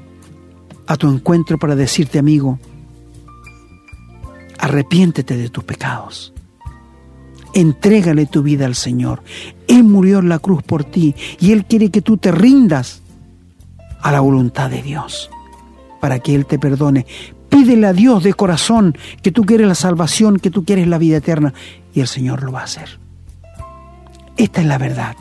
a 0.88 0.96
tu 0.96 1.08
encuentro 1.08 1.58
para 1.58 1.76
decirte, 1.76 2.18
amigo, 2.18 2.58
arrepiéntete 4.58 5.36
de 5.36 5.50
tus 5.50 5.62
pecados. 5.62 6.32
Entrégale 7.52 8.24
tu 8.26 8.42
vida 8.42 8.64
al 8.64 8.74
Señor. 8.74 9.22
Él 9.66 9.84
murió 9.84 10.18
en 10.18 10.30
la 10.30 10.38
cruz 10.38 10.62
por 10.62 10.84
ti 10.84 11.14
y 11.38 11.52
Él 11.52 11.66
quiere 11.66 11.90
que 11.90 12.00
tú 12.00 12.16
te 12.16 12.32
rindas 12.32 13.02
a 14.00 14.10
la 14.12 14.20
voluntad 14.20 14.70
de 14.70 14.82
Dios 14.82 15.30
para 16.00 16.20
que 16.20 16.34
Él 16.34 16.46
te 16.46 16.58
perdone. 16.58 17.06
Pídele 17.50 17.86
a 17.86 17.92
Dios 17.92 18.22
de 18.22 18.32
corazón 18.32 18.96
que 19.22 19.30
tú 19.30 19.44
quieres 19.44 19.68
la 19.68 19.74
salvación, 19.74 20.38
que 20.38 20.50
tú 20.50 20.64
quieres 20.64 20.88
la 20.88 20.98
vida 20.98 21.18
eterna 21.18 21.52
y 21.92 22.00
el 22.00 22.08
Señor 22.08 22.42
lo 22.42 22.52
va 22.52 22.60
a 22.60 22.64
hacer. 22.64 22.98
Esta 24.38 24.62
es 24.62 24.66
la 24.66 24.78
verdad 24.78 25.16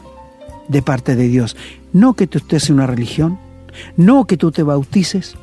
de 0.70 0.82
parte 0.82 1.16
de 1.18 1.28
Dios. 1.28 1.58
No 1.92 2.14
que 2.14 2.28
tú 2.28 2.38
estés 2.38 2.70
en 2.70 2.76
una 2.76 2.88
religión, 2.88 3.38
no 3.98 4.26
que 4.26 4.38
tú 4.38 4.52
te 4.52 4.64
bautices, 4.64 5.36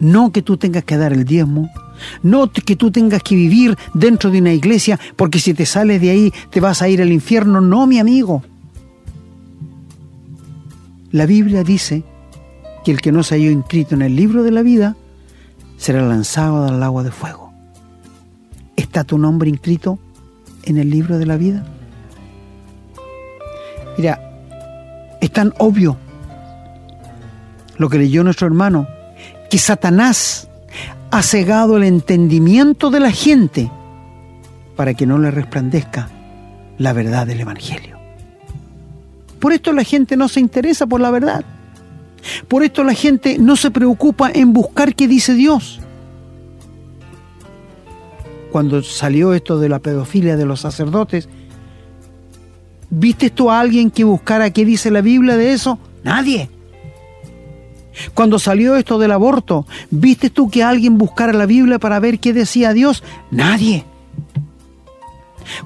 no 0.00 0.32
que 0.32 0.42
tú 0.42 0.56
tengas 0.56 0.84
que 0.84 0.96
dar 0.96 1.12
el 1.12 1.24
diezmo, 1.24 1.70
no 2.22 2.50
que 2.50 2.76
tú 2.76 2.90
tengas 2.90 3.22
que 3.22 3.34
vivir 3.34 3.76
dentro 3.94 4.30
de 4.30 4.38
una 4.38 4.52
iglesia, 4.52 4.98
porque 5.16 5.38
si 5.38 5.54
te 5.54 5.66
sales 5.66 6.00
de 6.00 6.10
ahí 6.10 6.32
te 6.50 6.60
vas 6.60 6.82
a 6.82 6.88
ir 6.88 7.00
al 7.00 7.12
infierno. 7.12 7.60
No, 7.60 7.86
mi 7.86 7.98
amigo. 7.98 8.42
La 11.12 11.26
Biblia 11.26 11.62
dice 11.62 12.02
que 12.84 12.90
el 12.90 13.00
que 13.00 13.12
no 13.12 13.22
se 13.22 13.36
haya 13.36 13.50
inscrito 13.50 13.94
en 13.94 14.02
el 14.02 14.16
libro 14.16 14.42
de 14.42 14.50
la 14.50 14.62
vida 14.62 14.96
será 15.76 16.02
lanzado 16.02 16.66
al 16.66 16.82
agua 16.82 17.02
de 17.02 17.12
fuego. 17.12 17.52
¿Está 18.76 19.04
tu 19.04 19.18
nombre 19.18 19.48
inscrito 19.48 19.98
en 20.64 20.78
el 20.78 20.90
libro 20.90 21.18
de 21.18 21.26
la 21.26 21.36
vida? 21.36 21.64
Mira, 23.96 24.20
es 25.20 25.30
tan 25.30 25.52
obvio 25.58 25.96
lo 27.78 27.88
que 27.88 27.98
leyó 27.98 28.24
nuestro 28.24 28.46
hermano, 28.46 28.86
que 29.54 29.58
Satanás 29.58 30.48
ha 31.12 31.22
cegado 31.22 31.76
el 31.76 31.84
entendimiento 31.84 32.90
de 32.90 32.98
la 32.98 33.12
gente 33.12 33.70
para 34.74 34.94
que 34.94 35.06
no 35.06 35.16
le 35.16 35.30
resplandezca 35.30 36.08
la 36.76 36.92
verdad 36.92 37.24
del 37.24 37.38
Evangelio. 37.38 37.96
Por 39.38 39.52
esto 39.52 39.72
la 39.72 39.84
gente 39.84 40.16
no 40.16 40.26
se 40.26 40.40
interesa 40.40 40.88
por 40.88 41.00
la 41.00 41.12
verdad. 41.12 41.44
Por 42.48 42.64
esto 42.64 42.82
la 42.82 42.94
gente 42.94 43.38
no 43.38 43.54
se 43.54 43.70
preocupa 43.70 44.28
en 44.28 44.52
buscar 44.52 44.96
qué 44.96 45.06
dice 45.06 45.34
Dios. 45.34 45.78
Cuando 48.50 48.82
salió 48.82 49.34
esto 49.34 49.60
de 49.60 49.68
la 49.68 49.78
pedofilia 49.78 50.36
de 50.36 50.46
los 50.46 50.62
sacerdotes, 50.62 51.28
¿viste 52.90 53.30
tú 53.30 53.52
a 53.52 53.60
alguien 53.60 53.92
que 53.92 54.02
buscara 54.02 54.50
qué 54.50 54.64
dice 54.64 54.90
la 54.90 55.00
Biblia 55.00 55.36
de 55.36 55.52
eso? 55.52 55.78
Nadie. 56.02 56.50
Cuando 58.14 58.38
salió 58.38 58.76
esto 58.76 58.98
del 58.98 59.12
aborto, 59.12 59.66
¿viste 59.90 60.30
tú 60.30 60.50
que 60.50 60.62
alguien 60.62 60.98
buscara 60.98 61.32
la 61.32 61.46
Biblia 61.46 61.78
para 61.78 62.00
ver 62.00 62.18
qué 62.18 62.32
decía 62.32 62.72
Dios? 62.72 63.02
Nadie. 63.30 63.84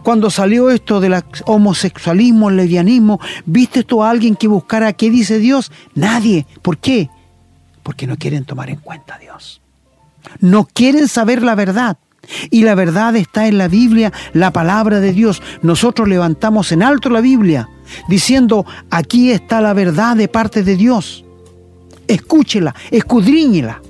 Cuando 0.02 0.30
salió 0.30 0.70
esto 0.70 1.00
del 1.00 1.22
homosexualismo, 1.46 2.50
el 2.50 2.56
lesbianismo, 2.56 3.20
¿viste 3.46 3.84
tú 3.84 4.02
a 4.02 4.10
alguien 4.10 4.36
que 4.36 4.48
buscara 4.48 4.92
qué 4.92 5.10
dice 5.10 5.38
Dios? 5.38 5.70
Nadie. 5.94 6.46
¿Por 6.62 6.78
qué? 6.78 7.08
Porque 7.82 8.06
no 8.06 8.16
quieren 8.16 8.44
tomar 8.44 8.70
en 8.70 8.76
cuenta 8.76 9.14
a 9.14 9.18
Dios. 9.18 9.60
No 10.40 10.66
quieren 10.66 11.08
saber 11.08 11.42
la 11.42 11.54
verdad. 11.54 11.98
Y 12.50 12.62
la 12.62 12.74
verdad 12.74 13.16
está 13.16 13.46
en 13.46 13.56
la 13.56 13.68
Biblia, 13.68 14.12
la 14.34 14.52
palabra 14.52 15.00
de 15.00 15.12
Dios. 15.12 15.40
Nosotros 15.62 16.08
levantamos 16.08 16.72
en 16.72 16.82
alto 16.82 17.08
la 17.08 17.22
Biblia, 17.22 17.70
diciendo, 18.08 18.66
aquí 18.90 19.30
está 19.30 19.62
la 19.62 19.72
verdad 19.72 20.16
de 20.16 20.28
parte 20.28 20.62
de 20.62 20.76
Dios. 20.76 21.24
Escúchela, 22.08 22.74
escudriñela. 22.90 23.82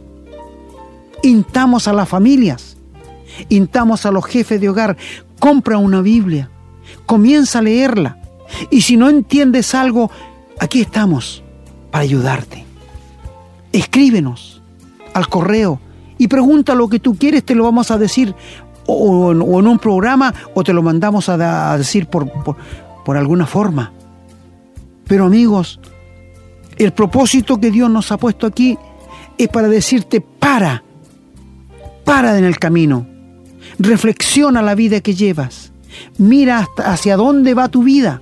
Intamos 1.23 1.89
a 1.89 1.93
las 1.93 2.09
familias, 2.09 2.77
intamos 3.49 4.05
a 4.07 4.11
los 4.11 4.27
jefes 4.27 4.61
de 4.61 4.69
hogar, 4.69 4.97
compra 5.39 5.79
una 5.79 6.01
Biblia, 6.01 6.51
comienza 7.07 7.61
a 7.61 7.63
leerla. 7.63 8.19
Y 8.71 8.83
si 8.83 8.97
no 8.97 9.09
entiendes 9.09 9.75
algo, 9.75 10.11
aquí 10.59 10.81
estamos 10.81 11.43
para 11.91 12.03
ayudarte. 12.03 12.65
Escríbenos 13.73 14.63
al 15.15 15.29
correo 15.29 15.81
y 16.19 16.29
pregunta 16.29 16.75
lo 16.75 16.89
que 16.89 16.99
tú 16.99 17.17
quieres, 17.17 17.45
te 17.45 17.55
lo 17.55 17.65
vamos 17.65 17.91
a 17.91 17.99
decir 17.99 18.35
o, 18.87 19.31
en 19.33 19.67
un 19.67 19.79
programa 19.79 20.35
o 20.55 20.65
te 20.65 20.73
lo 20.73 20.83
mandamos 20.83 21.29
a, 21.29 21.77
decir 21.77 22.07
por, 22.07 22.31
por 23.05 23.17
alguna 23.17 23.47
forma. 23.47 23.93
Pero 25.07 25.27
amigos, 25.27 25.81
el 26.79 26.93
propósito 26.93 27.61
que 27.61 27.71
Dios 27.71 27.91
nos 27.91 28.11
ha 28.13 28.17
puesto 28.17 28.47
aquí 28.47 28.79
es 29.37 29.49
para 29.49 29.69
decirte 29.69 30.21
para, 30.21 30.83
para 32.05 32.39
en 32.39 32.45
el 32.45 32.59
camino, 32.59 33.07
reflexiona 33.79 34.63
la 34.63 34.75
vida 34.75 35.01
que 35.01 35.15
llevas, 35.15 35.73
mira 36.19 36.67
hacia 36.79 37.17
dónde 37.17 37.55
va 37.55 37.69
tu 37.69 37.83
vida, 37.83 38.21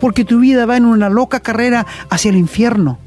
porque 0.00 0.24
tu 0.24 0.40
vida 0.40 0.66
va 0.66 0.76
en 0.76 0.84
una 0.84 1.08
loca 1.08 1.40
carrera 1.40 1.86
hacia 2.08 2.30
el 2.30 2.36
infierno. 2.36 2.98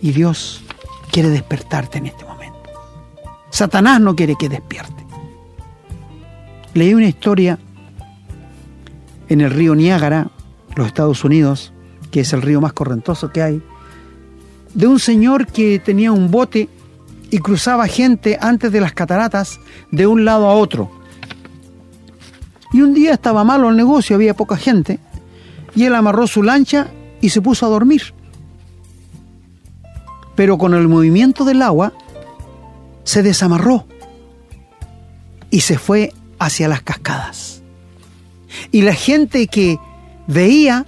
Y 0.00 0.12
Dios 0.12 0.62
quiere 1.10 1.30
despertarte 1.30 1.98
en 1.98 2.06
este 2.06 2.24
momento. 2.24 2.34
Satanás 3.50 4.00
no 4.00 4.14
quiere 4.14 4.36
que 4.36 4.48
despierte. 4.48 5.04
Leí 6.74 6.92
una 6.92 7.06
historia 7.06 7.58
en 9.28 9.40
el 9.40 9.50
río 9.50 9.74
Niágara, 9.74 10.28
los 10.76 10.86
Estados 10.86 11.24
Unidos, 11.24 11.72
que 12.10 12.20
es 12.20 12.32
el 12.32 12.42
río 12.42 12.60
más 12.60 12.72
correntoso 12.72 13.30
que 13.30 13.42
hay, 13.42 13.62
de 14.74 14.86
un 14.86 14.98
señor 14.98 15.46
que 15.46 15.78
tenía 15.78 16.12
un 16.12 16.30
bote 16.30 16.68
y 17.30 17.38
cruzaba 17.38 17.86
gente 17.86 18.38
antes 18.40 18.70
de 18.72 18.80
las 18.80 18.92
cataratas 18.92 19.60
de 19.90 20.06
un 20.06 20.24
lado 20.24 20.46
a 20.48 20.54
otro. 20.54 20.90
Y 22.72 22.80
un 22.80 22.94
día 22.94 23.12
estaba 23.12 23.44
malo 23.44 23.70
el 23.70 23.76
negocio, 23.76 24.16
había 24.16 24.34
poca 24.34 24.56
gente, 24.56 24.98
y 25.74 25.84
él 25.84 25.94
amarró 25.94 26.26
su 26.26 26.42
lancha 26.42 26.88
y 27.20 27.30
se 27.30 27.40
puso 27.40 27.66
a 27.66 27.68
dormir. 27.68 28.02
Pero 30.34 30.58
con 30.58 30.74
el 30.74 30.88
movimiento 30.88 31.44
del 31.44 31.62
agua 31.62 31.92
se 33.04 33.22
desamarró 33.22 33.86
y 35.50 35.60
se 35.60 35.78
fue 35.78 36.12
hacia 36.38 36.68
las 36.68 36.82
cascadas. 36.82 37.62
Y 38.72 38.82
la 38.82 38.94
gente 38.94 39.46
que 39.46 39.78
veía 40.26 40.86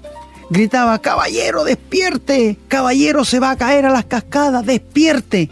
gritaba, 0.50 0.98
caballero, 1.00 1.64
despierte, 1.64 2.58
caballero 2.68 3.24
se 3.24 3.40
va 3.40 3.50
a 3.50 3.56
caer 3.56 3.86
a 3.86 3.90
las 3.90 4.04
cascadas, 4.04 4.64
despierte. 4.64 5.50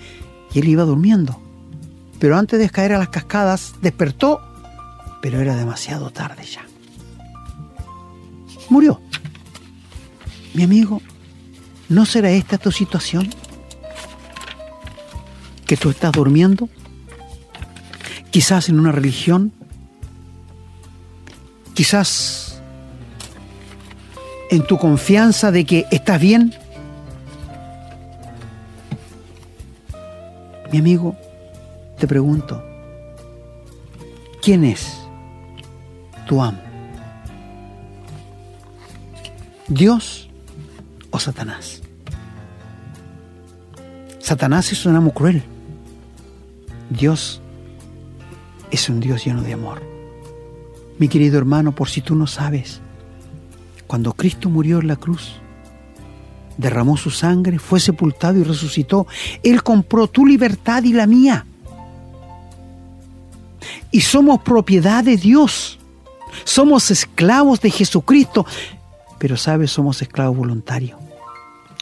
Y 0.53 0.59
él 0.59 0.69
iba 0.69 0.85
durmiendo. 0.85 1.41
Pero 2.19 2.39
antes 2.39 2.59
de 2.59 2.71
caer 2.71 2.93
a 2.93 2.99
las 2.99 3.09
cascadas, 3.09 3.75
despertó, 3.83 4.41
pero 5.21 5.41
era 5.41 5.57
demasiado 5.57 6.11
tarde 6.11 6.45
ya. 6.45 6.65
Murió. 8.71 9.01
Mi 10.55 10.63
amigo, 10.63 11.03
¿no 11.89 12.07
será 12.07 12.31
esta 12.31 12.59
tu 12.59 12.71
situación? 12.71 13.29
¿Que 15.67 15.77
tú 15.77 15.91
estás 15.91 16.13
durmiendo? 16.13 16.69
Quizás 18.31 18.69
en 18.69 18.79
una 18.79 18.93
religión, 18.93 19.53
quizás 21.75 22.54
en 24.55 24.65
tu 24.65 24.79
confianza 24.79 25.51
de 25.51 25.65
que 25.65 25.87
estás 25.91 26.21
bien. 26.21 26.55
Mi 30.71 30.79
amigo, 30.79 31.17
te 31.99 32.07
pregunto, 32.07 32.63
¿quién 34.43 34.65
es 34.65 34.97
tu 36.27 36.41
amo? 36.41 36.61
¿Dios 39.67 40.29
o 41.11 41.19
Satanás? 41.19 41.83
Satanás 44.21 44.71
es 44.73 44.87
un 44.87 44.95
amo 44.95 45.13
cruel. 45.13 45.43
Dios 46.91 47.41
es 48.71 48.89
un 48.89 49.01
Dios 49.01 49.25
lleno 49.25 49.43
de 49.43 49.53
amor. 49.53 49.83
Mi 50.99 51.09
querido 51.09 51.39
hermano, 51.39 51.75
por 51.75 51.89
si 51.89 52.01
tú 52.01 52.15
no 52.15 52.29
sabes, 52.29 52.81
cuando 53.87 54.13
Cristo 54.13 54.49
murió 54.49 54.81
en 54.81 54.89
la 54.89 54.97
cruz, 54.97 55.35
derramó 56.57 56.97
su 56.97 57.11
sangre, 57.11 57.59
fue 57.59 57.81
sepultado 57.81 58.39
y 58.39 58.43
resucitó, 58.43 59.07
Él 59.43 59.63
compró 59.63 60.09
tu 60.09 60.27
libertad 60.27 60.83
y 60.85 60.93
la 60.93 61.07
mía. 61.07 61.47
Y 63.91 64.01
somos 64.01 64.43
propiedad 64.43 65.05
de 65.05 65.17
Dios. 65.17 65.79
Somos 66.45 66.91
esclavos 66.91 67.61
de 67.61 67.71
Jesucristo. 67.71 68.45
Pero 69.19 69.37
sabes, 69.37 69.71
somos 69.71 70.03
esclavos 70.03 70.37
voluntarios. 70.37 70.99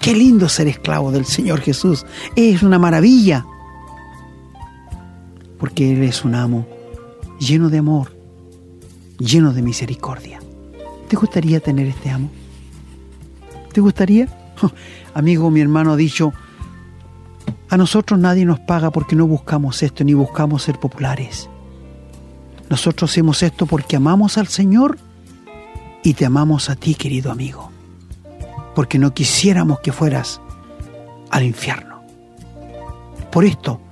Qué 0.01 0.15
lindo 0.15 0.49
ser 0.49 0.69
esclavo 0.69 1.11
del 1.11 1.25
Señor 1.25 1.61
Jesús. 1.61 2.05
Es 2.37 2.62
una 2.62 2.79
maravilla. 2.79 3.47
Porque 5.59 5.93
Él 5.93 6.03
es 6.03 6.25
un 6.25 6.35
amo 6.35 6.67
lleno 7.38 7.71
de 7.71 7.79
amor, 7.79 8.12
lleno 9.19 9.53
de 9.53 9.62
misericordia. 9.62 10.41
¿Te 11.12 11.16
gustaría 11.16 11.61
tener 11.61 11.88
este 11.88 12.09
amo? 12.09 12.31
¿Te 13.70 13.83
gustaría? 13.83 14.29
Amigo, 15.14 15.51
mi 15.51 15.61
hermano 15.61 15.92
ha 15.92 15.96
dicho, 15.96 16.33
a 17.68 17.77
nosotros 17.77 18.18
nadie 18.18 18.46
nos 18.46 18.61
paga 18.61 18.90
porque 18.90 19.14
no 19.14 19.27
buscamos 19.27 19.83
esto 19.83 20.05
ni 20.05 20.14
buscamos 20.14 20.62
ser 20.62 20.81
populares. 20.81 21.51
Nosotros 22.70 23.11
hacemos 23.11 23.42
esto 23.42 23.66
porque 23.66 23.96
amamos 23.96 24.38
al 24.38 24.46
Señor 24.46 24.98
y 26.03 26.14
te 26.14 26.25
amamos 26.25 26.70
a 26.70 26.77
ti, 26.77 26.94
querido 26.94 27.31
amigo, 27.31 27.70
porque 28.75 28.98
no 28.98 29.12
quisiéramos 29.12 29.81
que 29.81 29.92
fueras 29.92 30.40
al 31.29 31.42
infierno. 31.42 32.01
Por 33.31 33.44
esto 33.44 33.83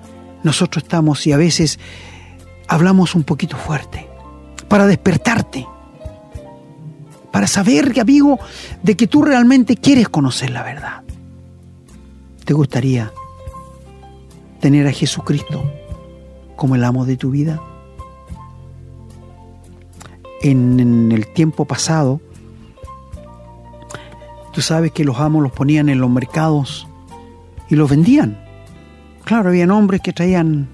nosotros 0.43 0.85
estamos 0.85 1.27
y 1.27 1.33
a 1.33 1.37
veces 1.37 1.79
hablamos 2.67 3.15
un 3.15 3.25
poquito 3.25 3.59
fuerte, 3.59 4.09
para 4.69 4.87
despertarte 4.87 5.67
para 7.31 7.47
saber, 7.47 7.99
amigo, 8.01 8.39
de 8.83 8.97
que 8.97 9.07
tú 9.07 9.23
realmente 9.23 9.77
quieres 9.77 10.09
conocer 10.09 10.51
la 10.51 10.63
verdad. 10.63 11.03
¿Te 12.45 12.55
gustaría 12.55 13.13
tener 14.61 14.87
a 14.87 14.93
Jesucristo 14.93 15.63
como 16.57 16.75
el 16.75 16.85
amo 16.85 17.05
de 17.05 17.17
tu 17.17 17.31
vida? 17.31 17.61
En, 20.43 21.13
el 21.13 21.33
tiempo 21.33 21.67
pasado, 21.67 22.21
tú 24.53 24.61
sabes 24.63 24.91
que 24.91 25.05
los 25.05 25.19
amos 25.19 25.43
los 25.43 25.53
ponían 25.53 25.89
en 25.89 26.01
los 26.01 26.11
mercados 26.11 26.89
y 27.69 27.77
los 27.77 27.89
vendían. 27.89 28.43
Claro, 29.25 29.51
habían 29.51 29.71
hombres 29.71 30.01
que 30.01 30.13
traían 30.13 30.71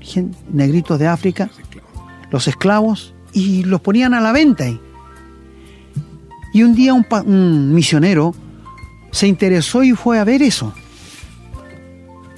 negritos 0.51 0.99
de 0.99 1.09
África, 1.09 1.51
los 2.31 2.49
esclavos, 2.49 3.12
y 3.33 3.64
los 3.64 3.83
ponían 3.83 4.14
a 4.14 4.21
la 4.21 4.33
venta 4.33 4.64
ahí. 4.64 4.81
Y 6.57 6.62
un 6.62 6.75
día 6.75 6.95
un, 6.95 7.75
misionero 7.75 8.35
se 9.11 9.27
interesó 9.29 9.85
y 9.85 9.92
fue 9.92 10.19
a 10.19 10.25
ver 10.25 10.40
eso. 10.40 10.73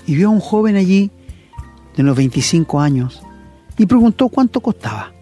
Y 0.08 0.16
vio 0.16 0.26
a 0.26 0.32
un 0.32 0.40
joven 0.40 0.74
allí 0.74 1.12
de 1.94 2.02
unos 2.02 2.16
25 2.16 2.80
años 2.80 3.22
y 3.76 3.86
preguntó 3.86 4.28
cuánto 4.28 4.60
costaba. 4.60 5.12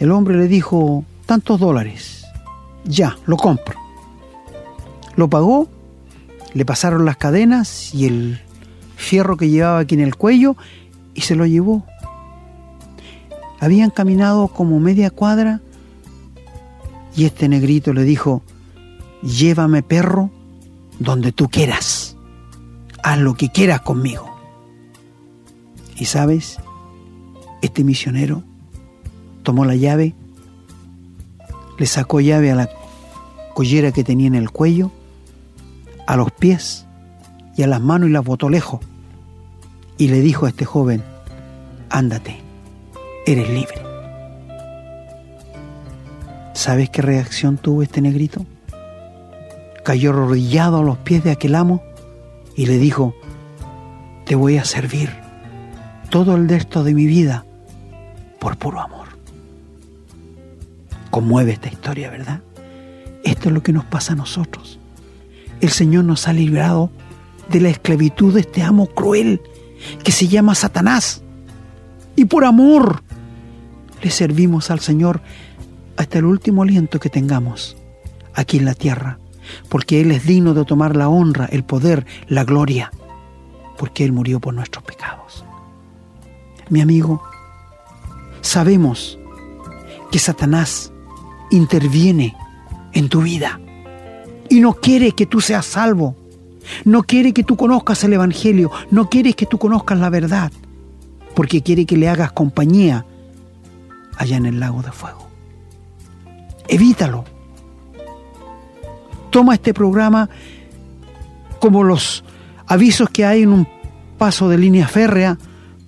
El 0.00 0.10
hombre 0.10 0.36
le 0.36 0.48
dijo, 0.48 1.04
tantos 1.26 1.60
dólares. 1.60 2.24
Ya, 2.86 3.16
lo 3.26 3.36
compro. 3.36 3.78
Lo 5.14 5.30
pagó, 5.30 5.68
le 6.54 6.64
pasaron 6.64 7.04
las 7.04 7.18
cadenas 7.18 7.94
y 7.94 8.06
el 8.06 8.40
fierro 8.96 9.36
que 9.36 9.48
llevaba 9.48 9.78
aquí 9.78 9.94
en 9.94 10.00
el 10.00 10.16
cuello 10.16 10.56
y 11.14 11.20
se 11.20 11.36
lo 11.36 11.46
llevó. 11.46 11.86
Habían 13.60 13.90
caminado 13.90 14.48
como 14.48 14.80
media 14.80 15.12
cuadra 15.12 15.60
y 17.16 17.24
este 17.24 17.48
negrito 17.48 17.92
le 17.92 18.04
dijo, 18.04 18.42
llévame 19.22 19.82
perro 19.82 20.30
donde 20.98 21.32
tú 21.32 21.48
quieras, 21.48 22.16
haz 23.02 23.18
lo 23.18 23.34
que 23.34 23.50
quieras 23.50 23.80
conmigo. 23.80 24.26
Y 25.96 26.06
sabes, 26.06 26.58
este 27.62 27.84
misionero 27.84 28.42
tomó 29.42 29.64
la 29.64 29.74
llave, 29.74 30.14
le 31.78 31.86
sacó 31.86 32.20
llave 32.20 32.50
a 32.50 32.54
la 32.54 32.70
collera 33.54 33.92
que 33.92 34.04
tenía 34.04 34.26
en 34.26 34.34
el 34.34 34.50
cuello, 34.50 34.90
a 36.06 36.16
los 36.16 36.30
pies 36.30 36.86
y 37.56 37.62
a 37.62 37.66
las 37.66 37.80
manos 37.80 38.08
y 38.08 38.12
las 38.12 38.24
botó 38.24 38.48
lejos. 38.48 38.80
Y 39.98 40.08
le 40.08 40.20
dijo 40.20 40.46
a 40.46 40.50
este 40.50 40.64
joven, 40.64 41.02
ándate, 41.90 42.40
eres 43.26 43.48
libre. 43.50 43.89
¿Sabes 46.60 46.90
qué 46.90 47.00
reacción 47.00 47.56
tuvo 47.56 47.82
este 47.82 48.02
negrito? 48.02 48.44
Cayó 49.82 50.10
arrodillado 50.10 50.80
a 50.80 50.82
los 50.82 50.98
pies 50.98 51.24
de 51.24 51.30
aquel 51.30 51.54
amo 51.54 51.82
y 52.54 52.66
le 52.66 52.76
dijo, 52.76 53.14
te 54.26 54.34
voy 54.34 54.58
a 54.58 54.66
servir 54.66 55.08
todo 56.10 56.36
el 56.36 56.46
resto 56.50 56.84
de 56.84 56.92
mi 56.92 57.06
vida 57.06 57.46
por 58.38 58.58
puro 58.58 58.78
amor. 58.78 59.06
Conmueve 61.10 61.52
esta 61.52 61.68
historia, 61.68 62.10
¿verdad? 62.10 62.42
Esto 63.24 63.48
es 63.48 63.54
lo 63.54 63.62
que 63.62 63.72
nos 63.72 63.86
pasa 63.86 64.12
a 64.12 64.16
nosotros. 64.16 64.78
El 65.62 65.70
Señor 65.70 66.04
nos 66.04 66.28
ha 66.28 66.34
librado 66.34 66.90
de 67.48 67.62
la 67.62 67.70
esclavitud 67.70 68.34
de 68.34 68.40
este 68.40 68.62
amo 68.62 68.88
cruel 68.88 69.40
que 70.04 70.12
se 70.12 70.28
llama 70.28 70.54
Satanás. 70.54 71.22
Y 72.16 72.26
por 72.26 72.44
amor 72.44 73.02
le 74.02 74.10
servimos 74.10 74.70
al 74.70 74.80
Señor 74.80 75.22
hasta 76.00 76.18
el 76.18 76.24
último 76.24 76.62
aliento 76.62 76.98
que 76.98 77.10
tengamos 77.10 77.76
aquí 78.32 78.56
en 78.56 78.64
la 78.64 78.72
tierra, 78.72 79.18
porque 79.68 80.00
Él 80.00 80.12
es 80.12 80.24
digno 80.24 80.54
de 80.54 80.64
tomar 80.64 80.96
la 80.96 81.10
honra, 81.10 81.44
el 81.44 81.62
poder, 81.62 82.06
la 82.26 82.42
gloria, 82.44 82.90
porque 83.76 84.06
Él 84.06 84.12
murió 84.12 84.40
por 84.40 84.54
nuestros 84.54 84.82
pecados. 84.82 85.44
Mi 86.70 86.80
amigo, 86.80 87.22
sabemos 88.40 89.18
que 90.10 90.18
Satanás 90.18 90.90
interviene 91.50 92.34
en 92.94 93.10
tu 93.10 93.20
vida 93.20 93.60
y 94.48 94.60
no 94.60 94.72
quiere 94.72 95.12
que 95.12 95.26
tú 95.26 95.42
seas 95.42 95.66
salvo, 95.66 96.16
no 96.86 97.02
quiere 97.02 97.34
que 97.34 97.44
tú 97.44 97.58
conozcas 97.58 98.02
el 98.04 98.14
Evangelio, 98.14 98.70
no 98.90 99.10
quiere 99.10 99.34
que 99.34 99.44
tú 99.44 99.58
conozcas 99.58 99.98
la 99.98 100.08
verdad, 100.08 100.50
porque 101.34 101.60
quiere 101.60 101.84
que 101.84 101.98
le 101.98 102.08
hagas 102.08 102.32
compañía 102.32 103.04
allá 104.16 104.38
en 104.38 104.46
el 104.46 104.60
lago 104.60 104.80
de 104.80 104.92
fuego. 104.92 105.29
Evítalo. 106.70 107.24
Toma 109.30 109.54
este 109.54 109.74
programa 109.74 110.30
como 111.58 111.82
los 111.82 112.22
avisos 112.66 113.10
que 113.10 113.24
hay 113.24 113.42
en 113.42 113.52
un 113.52 113.68
paso 114.18 114.48
de 114.48 114.56
línea 114.56 114.86
férrea. 114.86 115.36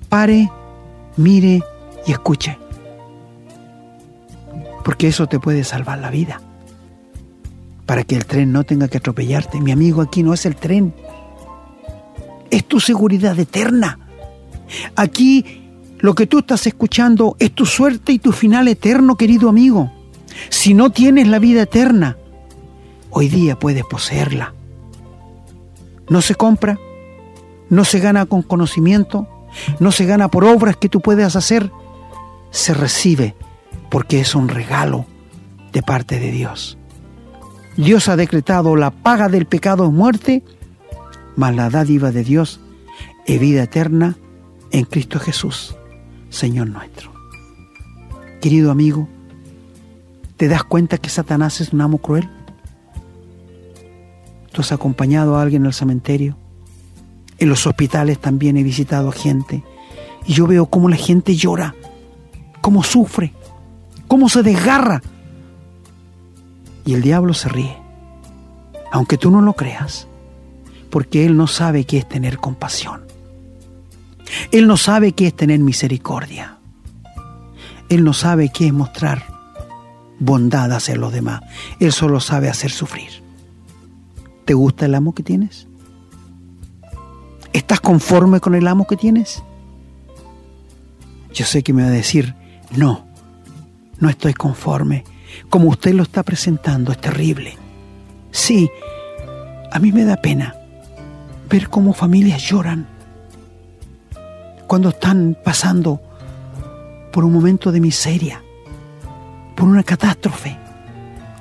Pare, 0.09 0.51
mire 1.17 1.63
y 2.05 2.11
escuche. 2.11 2.59
Porque 4.85 5.07
eso 5.07 5.29
te 5.29 5.39
puede 5.39 5.63
salvar 5.63 5.99
la 6.01 6.11
vida. 6.11 6.41
Para 7.87 8.03
que 8.03 8.17
el 8.17 8.27
tren 8.27 8.51
no 8.51 8.65
tenga 8.65 8.89
que 8.89 8.99
atropellarte. 8.99 9.61
Mi 9.61 9.71
amigo, 9.71 10.03
aquí 10.03 10.25
no 10.25 10.35
es 10.35 10.47
el 10.47 10.57
tren. 10.57 10.93
Es 12.51 12.67
tu 12.67 12.81
seguridad 12.81 13.39
eterna. 13.39 14.01
Aquí 14.97 15.63
lo 16.01 16.17
que 16.17 16.27
tú 16.27 16.41
estás 16.41 16.67
escuchando 16.67 17.37
es 17.39 17.53
tu 17.53 17.67
suerte 17.67 18.11
y 18.11 18.19
tu 18.19 18.33
final 18.33 18.67
eterno, 18.67 19.17
querido 19.17 19.49
amigo. 19.49 20.02
Si 20.49 20.75
no 20.75 20.91
tienes 20.91 21.29
la 21.29 21.39
vida 21.39 21.63
eterna, 21.63 22.17
hoy 23.11 23.29
día 23.29 23.59
puedes 23.59 23.85
poseerla. 23.85 24.55
No 26.09 26.21
se 26.23 26.35
compra, 26.35 26.79
no 27.69 27.85
se 27.85 28.01
gana 28.01 28.27
con 28.27 28.43
conocimiento, 28.43 29.27
no 29.81 29.93
se 29.93 30.05
gana 30.05 30.29
por 30.29 30.45
obras 30.45 30.77
que 30.77 30.89
tú 30.89 31.01
puedas 31.01 31.37
hacer, 31.37 31.71
se 32.51 32.75
recibe 32.75 33.35
porque 33.91 34.21
es 34.21 34.35
un 34.35 34.49
regalo 34.49 35.07
de 35.73 35.83
parte 35.83 36.19
de 36.19 36.31
Dios. 36.31 36.79
Dios 37.77 38.09
ha 38.09 38.17
decretado 38.17 38.77
la 38.77 38.91
paga 38.91 39.29
del 39.29 39.47
pecado 39.47 39.87
es 39.87 39.93
muerte, 39.93 40.43
mas 41.37 41.55
la 41.57 41.71
dádiva 41.71 42.11
de 42.11 42.25
Dios 42.25 42.61
es 43.27 43.41
vida 43.41 43.63
eterna 43.63 44.17
en 44.71 44.85
Cristo 44.85 45.19
Jesús, 45.19 45.77
Señor 46.29 46.69
nuestro. 46.69 47.13
Querido 48.41 48.71
amigo, 48.71 49.09
¿te 50.43 50.49
das 50.49 50.65
cuenta 50.65 50.99
que 50.99 51.09
Satanás 51.09 51.61
es 51.61 51.73
un 51.73 51.83
amo 51.83 51.99
cruel? 51.99 52.29
¿Tú 54.51 54.61
has 54.61 54.73
acompañado 54.73 55.37
a 55.37 55.43
alguien 55.43 55.65
al 55.67 55.73
cementerio? 55.73 56.37
En 57.39 57.49
los 57.49 57.65
hospitales 57.65 58.19
también 58.19 58.57
he 58.57 58.65
visitado 58.65 59.11
a 59.11 59.13
gente 59.13 59.63
y 60.27 60.33
yo 60.33 60.49
veo 60.49 60.67
cómo 60.67 60.89
la 60.89 60.97
gente 60.97 61.37
llora, 61.37 61.77
cómo 62.61 62.83
sufre, 62.83 63.33
cómo 64.09 64.29
se 64.29 64.43
desgarra. 64.43 65.01
Y 66.85 66.95
el 66.95 67.03
diablo 67.03 67.35
se 67.35 67.49
ríe, 67.49 67.77
aunque 68.91 69.19
tú 69.19 69.31
no 69.31 69.43
lo 69.43 69.53
creas, 69.53 70.09
porque 70.91 71.25
él 71.25 71.37
no 71.37 71.47
sabe 71.47 71.85
qué 71.85 71.99
es 71.99 72.09
tener 72.09 72.39
compasión. 72.39 73.03
Él 74.51 74.67
no 74.67 74.77
sabe 74.77 75.13
qué 75.13 75.29
es 75.29 75.37
tener 75.37 75.61
misericordia. 75.61 76.59
Él 77.89 78.03
no 78.03 78.13
sabe 78.13 78.51
qué 78.53 78.67
es 78.67 78.73
mostrar 78.73 79.32
bondad 80.19 80.73
hacia 80.73 80.97
los 80.97 81.13
demás. 81.13 81.41
Él 81.81 81.93
solo 81.93 82.21
sabe 82.21 82.49
hacer 82.49 82.71
sufrir. 82.71 83.11
¿Te 84.45 84.55
gusta 84.55 84.87
el 84.87 84.95
amo 84.95 85.15
que 85.15 85.23
tienes? 85.23 85.67
¿Estás 87.53 87.81
conforme 87.81 88.41
con 88.41 88.55
el 88.55 88.67
amo 88.67 88.87
que 88.87 88.97
tienes? 88.97 89.43
Yo 91.33 91.45
sé 91.45 91.63
que 91.63 91.73
me 91.73 91.83
va 91.83 91.89
a 91.89 91.93
decir, 91.93 92.35
no, 92.77 93.07
no 93.99 94.09
estoy 94.09 94.35
conforme. 94.35 95.05
Como 95.49 95.69
usted 95.69 95.95
lo 95.95 96.03
está 96.03 96.23
presentando, 96.23 96.93
es 96.93 97.01
terrible. 97.01 97.57
Sí, 98.31 98.71
a 99.71 99.79
mí 99.79 99.93
me 99.93 100.05
da 100.05 100.17
pena 100.17 100.57
ver 101.49 101.69
cómo 101.69 101.93
familias 101.93 102.43
lloran 102.43 102.87
cuando 104.67 104.89
están 104.89 105.37
pasando 105.45 106.01
por 107.13 107.25
un 107.25 107.33
momento 107.33 107.71
de 107.73 107.81
miseria, 107.81 108.43
por 109.55 109.69
una 109.69 109.83
catástrofe, 109.83 110.57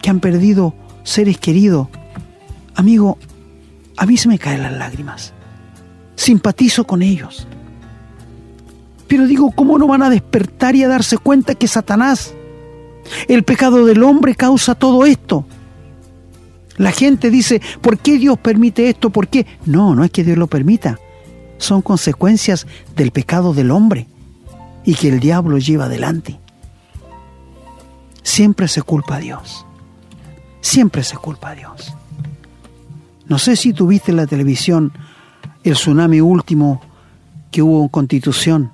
que 0.02 0.10
han 0.10 0.20
perdido 0.20 0.74
seres 1.04 1.38
queridos. 1.38 1.88
Amigo, 2.76 3.18
a 3.98 4.06
mí 4.06 4.18
se 4.18 4.28
me 4.28 4.40
caen 4.40 4.64
las 4.64 4.74
lágrimas. 4.74 5.34
Simpatizo 6.16 6.86
con 6.86 7.02
ellos. 7.02 7.48
Pero 9.08 9.28
digo, 9.28 9.52
¿cómo 9.52 9.78
no 9.78 9.88
van 9.88 10.04
a 10.04 10.10
despertar 10.10 10.76
y 10.76 10.84
a 10.84 10.88
darse 10.88 11.18
cuenta 11.18 11.56
que 11.56 11.68
Satanás, 11.68 12.34
el 13.28 13.44
pecado 13.44 13.86
del 13.86 14.04
hombre, 14.04 14.36
causa 14.36 14.76
todo 14.76 15.06
esto? 15.06 15.46
La 16.78 16.92
gente 16.92 17.30
dice, 17.30 17.62
¿por 17.82 17.98
qué 17.98 18.18
Dios 18.18 18.38
permite 18.40 18.90
esto? 18.90 19.10
¿Por 19.10 19.28
qué? 19.28 19.46
No, 19.66 19.94
no 19.94 20.04
es 20.04 20.12
que 20.12 20.24
Dios 20.24 20.38
lo 20.38 20.48
permita 20.48 20.98
son 21.62 21.82
consecuencias 21.82 22.68
del 22.96 23.12
pecado 23.12 23.54
del 23.54 23.72
hombre 23.72 24.08
y 24.84 24.96
que 24.96 25.10
el 25.10 25.20
diablo 25.20 25.58
lleva 25.60 25.86
adelante. 25.86 26.40
Siempre 28.32 28.70
se 28.70 28.82
culpa 28.82 29.18
a 29.18 29.20
Dios. 29.20 29.66
Siempre 30.62 31.04
se 31.04 31.18
culpa 31.18 31.50
a 31.50 31.56
Dios. 31.56 31.94
No 33.28 33.38
sé 33.38 33.58
si 33.58 33.74
tuviste 33.74 34.12
en 34.12 34.16
la 34.16 34.26
televisión 34.26 34.94
el 35.66 35.74
tsunami 35.74 36.22
último 36.22 36.80
que 37.52 37.62
hubo 37.62 37.82
en 37.82 37.90
Constitución, 37.90 38.72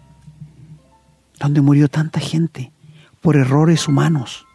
donde 1.39 1.61
murió 1.61 1.87
tanta 1.87 2.19
gente 2.19 2.71
por 3.19 3.35
errores 3.35 3.87
humanos. 3.87 4.45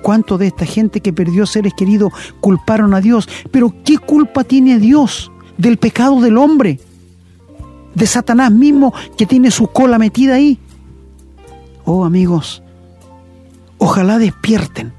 ¿Cuánto 0.00 0.38
de 0.38 0.46
esta 0.46 0.64
gente 0.64 1.00
que 1.00 1.12
perdió 1.12 1.44
seres 1.44 1.74
queridos 1.74 2.12
culparon 2.40 2.94
a 2.94 3.00
Dios? 3.00 3.28
Pero 3.50 3.74
¿qué 3.82 3.98
culpa 3.98 4.44
tiene 4.44 4.78
Dios? 4.78 5.32
del 5.56 5.76
pecado 5.76 6.20
del 6.20 6.38
hombre, 6.38 6.78
de 7.96 8.06
Satanás 8.06 8.52
mismo 8.52 8.94
que 9.16 9.26
tiene 9.26 9.50
su 9.50 9.66
cola 9.66 9.98
metida 9.98 10.36
ahí. 10.36 10.56
Oh 11.84 12.04
amigos, 12.04 12.62
ojalá 13.78 14.18
despierten 14.18 14.92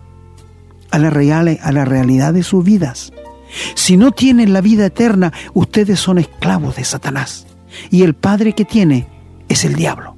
a 0.91 0.97
la, 0.97 1.09
real, 1.09 1.59
a 1.61 1.71
la 1.71 1.85
realidad 1.85 2.33
de 2.33 2.43
sus 2.43 2.63
vidas. 2.63 3.13
Si 3.75 3.97
no 3.97 4.11
tienen 4.11 4.53
la 4.53 4.61
vida 4.61 4.85
eterna, 4.85 5.33
ustedes 5.53 5.99
son 5.99 6.19
esclavos 6.19 6.75
de 6.75 6.83
Satanás. 6.83 7.45
Y 7.91 8.03
el 8.03 8.13
padre 8.13 8.53
que 8.53 8.65
tiene 8.65 9.07
es 9.47 9.65
el 9.65 9.75
diablo. 9.75 10.15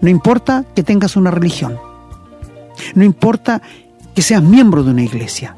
No 0.00 0.08
importa 0.08 0.64
que 0.74 0.82
tengas 0.82 1.16
una 1.16 1.30
religión. 1.30 1.78
No 2.94 3.04
importa 3.04 3.62
que 4.14 4.22
seas 4.22 4.42
miembro 4.42 4.82
de 4.82 4.90
una 4.90 5.02
iglesia. 5.02 5.56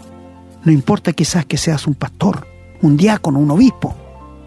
No 0.64 0.72
importa 0.72 1.12
quizás 1.12 1.45
que 1.47 1.57
seas 1.57 1.87
un 1.87 1.95
pastor 1.95 2.47
un 2.82 2.97
diácono, 2.97 3.39
un 3.39 3.51
obispo. 3.51 3.95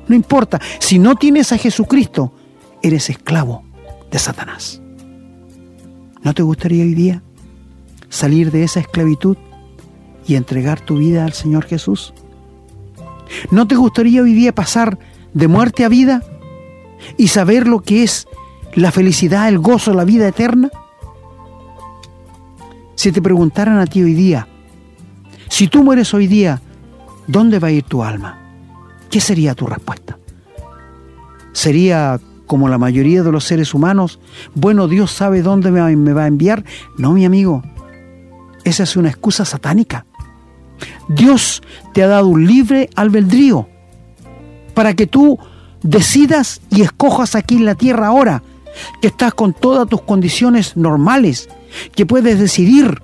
No 0.08 0.16
importa, 0.16 0.60
si 0.80 1.00
no 1.00 1.16
tienes 1.16 1.52
a 1.52 1.58
Jesucristo, 1.58 2.34
eres 2.82 3.10
esclavo 3.10 3.64
de 4.12 4.20
Satanás. 4.20 4.82
¿No 6.24 6.34
te 6.34 6.42
gustaría 6.42 6.84
hoy 6.84 6.94
día 6.94 7.22
salir 8.10 8.52
de 8.52 8.64
esa 8.64 8.80
esclavitud 8.80 9.38
y 10.28 10.36
entregar 10.36 10.82
tu 10.82 10.98
vida 10.98 11.26
al 11.26 11.34
Señor 11.34 11.66
Jesús? 11.66 12.14
¿No 13.52 13.68
te 13.68 13.76
gustaría 13.76 14.22
hoy 14.22 14.34
día 14.34 14.54
pasar 14.54 14.98
de 15.34 15.48
muerte 15.48 15.86
a 15.86 15.90
vida 15.90 16.24
y 17.18 17.28
saber 17.30 17.68
lo 17.68 17.82
que 17.82 18.04
es 18.04 18.28
la 18.76 18.92
felicidad, 18.92 19.48
el 19.48 19.60
gozo, 19.60 19.94
la 19.94 20.04
vida 20.04 20.28
eterna? 20.28 20.70
Si 22.96 23.12
te 23.12 23.22
preguntaran 23.22 23.78
a 23.80 23.86
ti 23.86 24.04
hoy 24.04 24.14
día, 24.14 24.48
si 25.48 25.68
tú 25.68 25.84
mueres 25.84 26.14
hoy 26.14 26.28
día, 26.28 26.62
¿dónde 27.28 27.60
va 27.60 27.70
a 27.70 27.72
ir 27.72 27.84
tu 27.84 28.04
alma? 28.04 28.38
¿Qué 29.10 29.22
sería 29.22 29.56
tu 29.56 29.66
respuesta? 29.66 30.18
¿Sería 31.54 32.20
como 32.46 32.68
la 32.68 32.78
mayoría 32.78 33.24
de 33.24 33.32
los 33.32 33.46
seres 33.46 33.74
humanos? 33.74 34.20
Bueno, 34.54 34.88
Dios 34.88 35.12
sabe 35.12 35.42
dónde 35.42 35.72
me 35.72 36.14
va 36.14 36.24
a 36.24 36.28
enviar. 36.28 36.64
No, 36.98 37.14
mi 37.14 37.26
amigo, 37.26 37.64
esa 38.64 38.84
es 38.84 38.96
una 38.96 39.10
excusa 39.10 39.46
satánica. 39.46 40.06
Dios 41.08 41.62
te 41.94 42.04
ha 42.04 42.08
dado 42.08 42.28
un 42.28 42.46
libre 42.46 42.90
albedrío 42.96 43.68
para 44.74 44.94
que 44.94 45.08
tú 45.08 45.40
decidas 45.82 46.62
y 46.70 46.82
escojas 46.82 47.36
aquí 47.36 47.56
en 47.56 47.66
la 47.66 47.76
tierra 47.76 48.08
ahora 48.08 48.44
que 49.02 49.08
estás 49.08 49.34
con 49.34 49.54
todas 49.54 49.88
tus 49.88 50.02
condiciones 50.02 50.78
normales, 50.78 51.50
que 51.96 52.06
puedes 52.06 52.40
decidir 52.40 53.02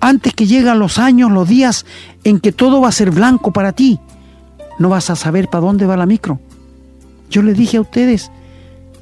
antes 0.00 0.32
que 0.34 0.46
llegan 0.46 0.78
los 0.78 0.98
años, 0.98 1.30
los 1.30 1.48
días 1.48 1.84
en 2.24 2.40
que 2.40 2.52
todo 2.52 2.80
va 2.80 2.88
a 2.88 2.92
ser 2.92 3.10
blanco 3.10 3.52
para 3.52 3.72
ti. 3.72 4.00
No 4.78 4.88
vas 4.88 5.10
a 5.10 5.16
saber 5.16 5.48
para 5.48 5.64
dónde 5.64 5.86
va 5.86 5.96
la 5.96 6.06
micro. 6.06 6.40
Yo 7.30 7.42
les 7.42 7.56
dije 7.56 7.76
a 7.76 7.80
ustedes, 7.80 8.30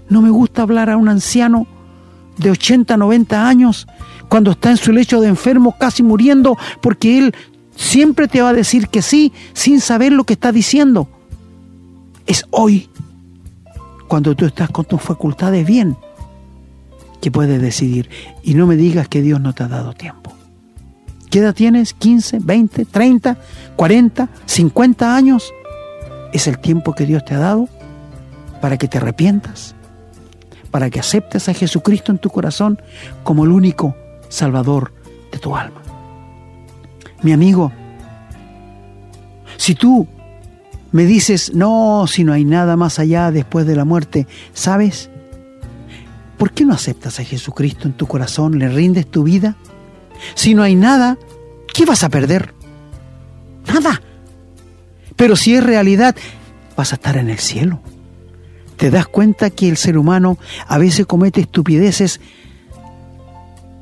no 0.09 0.22
me 0.22 0.31
gusta 0.31 0.62
hablar 0.62 0.91
a 0.91 0.97
un 0.97 1.09
anciano 1.09 1.66
de 2.39 2.51
80, 2.51 2.97
90 2.97 3.49
años 3.49 3.87
cuando 4.29 4.53
está 4.53 4.70
en 4.70 4.77
su 4.77 4.93
lecho 4.93 5.20
de 5.20 5.29
enfermo 5.29 5.77
casi 5.79 6.03
muriendo 6.03 6.57
porque 6.81 7.18
él 7.18 7.35
siempre 7.77 8.29
te 8.29 8.43
va 8.43 8.51
a 8.51 8.55
decir 8.55 8.89
que 8.89 9.03
sí 9.03 9.33
sin 9.53 9.81
saber 9.81 10.12
lo 10.12 10.24
que 10.24 10.35
está 10.35 10.53
diciendo. 10.53 11.09
Es 12.27 12.45
hoy, 12.51 12.89
cuando 14.09 14.35
tú 14.35 14.47
estás 14.47 14.70
con 14.70 14.85
tus 14.85 15.01
facultades 15.01 15.64
bien, 15.66 15.97
que 17.20 17.31
puedes 17.31 17.61
decidir. 17.61 18.09
Y 18.43 18.55
no 18.55 18.66
me 18.66 18.77
digas 18.77 19.09
que 19.09 19.22
Dios 19.22 19.41
no 19.41 19.53
te 19.53 19.62
ha 19.62 19.68
dado 19.68 19.93
tiempo. 19.93 20.33
¿Qué 21.31 21.41
edad 21.41 21.55
tienes? 21.55 21.97
¿15, 21.99 22.41
20, 22.43 22.85
30, 22.85 23.37
40, 23.77 24.29
50 24.45 25.16
años? 25.16 25.53
Es 26.33 26.47
el 26.47 26.59
tiempo 26.59 26.95
que 26.95 27.07
Dios 27.07 27.24
te 27.24 27.35
ha 27.35 27.39
dado 27.39 27.68
para 28.61 28.79
que 28.79 28.89
te 28.89 28.99
arrepientas, 28.99 29.74
para 30.70 30.91
que 30.91 31.01
aceptes 31.01 31.49
a 31.49 31.55
Jesucristo 31.55 32.12
en 32.12 32.18
tu 32.18 32.31
corazón 32.31 32.81
como 33.22 33.45
el 33.45 33.51
único 33.51 33.95
Salvador 34.29 34.93
de 35.33 35.39
tu 35.39 35.57
alma. 35.57 35.83
Mi 37.22 37.33
amigo, 37.33 37.72
si 39.57 39.74
tú 39.74 40.07
me 40.93 41.05
dices, 41.05 41.55
no, 41.55 42.07
si 42.07 42.24
no 42.24 42.33
hay 42.33 42.45
nada 42.45 42.77
más 42.77 42.99
allá 42.99 43.31
después 43.31 43.66
de 43.66 43.77
la 43.77 43.85
muerte, 43.85 44.27
¿sabes? 44.55 45.11
¿Por 46.39 46.53
qué 46.53 46.64
no 46.64 46.74
aceptas 46.74 47.18
a 47.18 47.24
Jesucristo 47.24 47.89
en 47.89 47.95
tu 47.95 48.07
corazón, 48.07 48.59
le 48.59 48.68
rindes 48.68 49.07
tu 49.07 49.22
vida? 49.22 49.57
Si 50.35 50.55
no 50.55 50.62
hay 50.62 50.74
nada, 50.74 51.18
¿qué 51.72 51.85
vas 51.85 52.05
a 52.05 52.09
perder? 52.09 52.55
Nada. 53.66 54.01
Pero 55.16 55.37
si 55.37 55.55
es 55.55 55.64
realidad, 55.64 56.14
vas 56.77 56.93
a 56.93 56.97
estar 56.97 57.16
en 57.16 57.31
el 57.31 57.39
cielo. 57.39 57.81
¿Te 58.77 58.91
das 58.91 59.07
cuenta 59.07 59.51
que 59.51 59.68
el 59.68 59.79
ser 59.79 59.97
humano 59.97 60.37
a 60.66 60.77
veces 60.79 61.07
comete 61.07 61.41
estupideces 61.41 62.20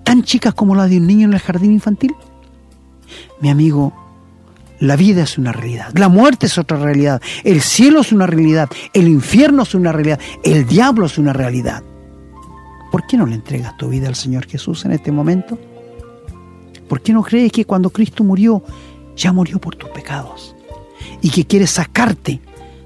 tan 0.04 0.22
chicas 0.22 0.54
como 0.54 0.74
la 0.74 0.86
de 0.86 0.98
un 0.98 1.06
niño 1.06 1.26
en 1.26 1.34
el 1.34 1.40
jardín 1.40 1.72
infantil? 1.72 2.14
Mi 3.40 3.50
amigo, 3.50 3.92
la 4.80 4.96
vida 4.96 5.22
es 5.22 5.38
una 5.38 5.52
realidad, 5.52 5.90
la 5.94 6.08
muerte 6.08 6.46
es 6.46 6.58
otra 6.58 6.78
realidad, 6.78 7.20
el 7.42 7.60
cielo 7.60 8.00
es 8.00 8.12
una 8.12 8.26
realidad, 8.26 8.68
el 8.92 9.08
infierno 9.08 9.62
es 9.62 9.74
una 9.74 9.92
realidad, 9.92 10.20
el 10.42 10.66
diablo 10.66 11.06
es 11.06 11.18
una 11.18 11.32
realidad. 11.32 11.82
¿Por 12.90 13.06
qué 13.06 13.16
no 13.16 13.26
le 13.26 13.34
entregas 13.34 13.76
tu 13.76 13.88
vida 13.88 14.08
al 14.08 14.14
Señor 14.14 14.46
Jesús 14.46 14.84
en 14.84 14.92
este 14.92 15.10
momento? 15.10 15.58
¿Por 16.88 17.00
qué 17.00 17.12
no 17.12 17.22
crees 17.22 17.50
que 17.50 17.64
cuando 17.64 17.90
Cristo 17.90 18.22
murió, 18.22 18.62
ya 19.16 19.32
murió 19.32 19.58
por 19.58 19.74
tus 19.74 19.90
pecados? 19.90 20.54
Y 21.20 21.30
que 21.30 21.46
quiere 21.46 21.66
sacarte 21.66 22.40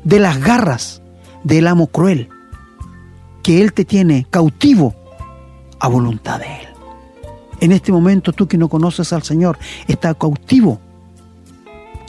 de 0.04 0.18
las 0.18 0.40
garras 0.40 1.02
del 1.44 1.66
amo 1.66 1.88
cruel, 1.88 2.28
que 3.42 3.60
Él 3.60 3.72
te 3.72 3.84
tiene 3.84 4.26
cautivo 4.30 4.94
a 5.80 5.88
voluntad 5.88 6.38
de 6.38 6.46
Él. 6.46 6.67
En 7.60 7.72
este 7.72 7.92
momento 7.92 8.32
tú 8.32 8.46
que 8.46 8.58
no 8.58 8.68
conoces 8.68 9.12
al 9.12 9.22
Señor, 9.22 9.58
estás 9.88 10.16
cautivo 10.16 10.80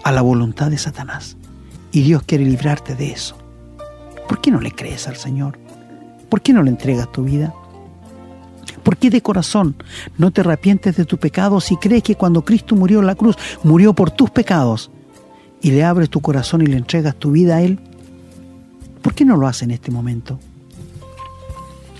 a 0.04 0.12
la 0.12 0.22
voluntad 0.22 0.70
de 0.70 0.78
Satanás. 0.78 1.38
Y 1.92 2.02
Dios 2.02 2.24
quiere 2.24 2.46
librarte 2.46 2.96
de 2.96 3.12
eso. 3.12 3.36
¿Por 4.28 4.42
qué 4.42 4.52
no 4.52 4.62
le 4.62 4.72
crees 4.72 5.08
al 5.08 5.16
Señor? 5.16 5.58
¿Por 6.30 6.42
qué 6.42 6.54
no 6.54 6.62
le 6.62 6.70
entregas 6.70 7.12
tu 7.12 7.24
vida? 7.24 7.54
¿Por 8.84 8.98
qué 8.98 9.10
de 9.10 9.22
corazón 9.22 9.76
no 10.18 10.32
te 10.32 10.42
arrepientes 10.42 10.96
de 10.96 11.06
tus 11.06 11.20
pecados 11.20 11.72
y 11.72 11.78
crees 11.78 12.04
que 12.04 12.16
cuando 12.16 12.46
Cristo 12.46 12.76
murió 12.76 13.00
en 13.00 13.08
la 13.08 13.16
cruz, 13.16 13.36
murió 13.64 13.94
por 13.94 14.12
tus 14.12 14.30
pecados 14.30 14.92
y 15.62 15.72
le 15.72 15.84
abres 15.84 16.10
tu 16.10 16.22
corazón 16.22 16.62
y 16.62 16.68
le 16.68 16.78
entregas 16.78 17.16
tu 17.16 17.32
vida 17.32 17.58
a 17.58 17.62
Él? 17.62 17.80
¿Por 19.02 19.14
qué 19.16 19.26
no 19.26 19.36
lo 19.36 19.48
hace 19.48 19.66
en 19.66 19.72
este 19.72 19.92
momento? 19.92 20.40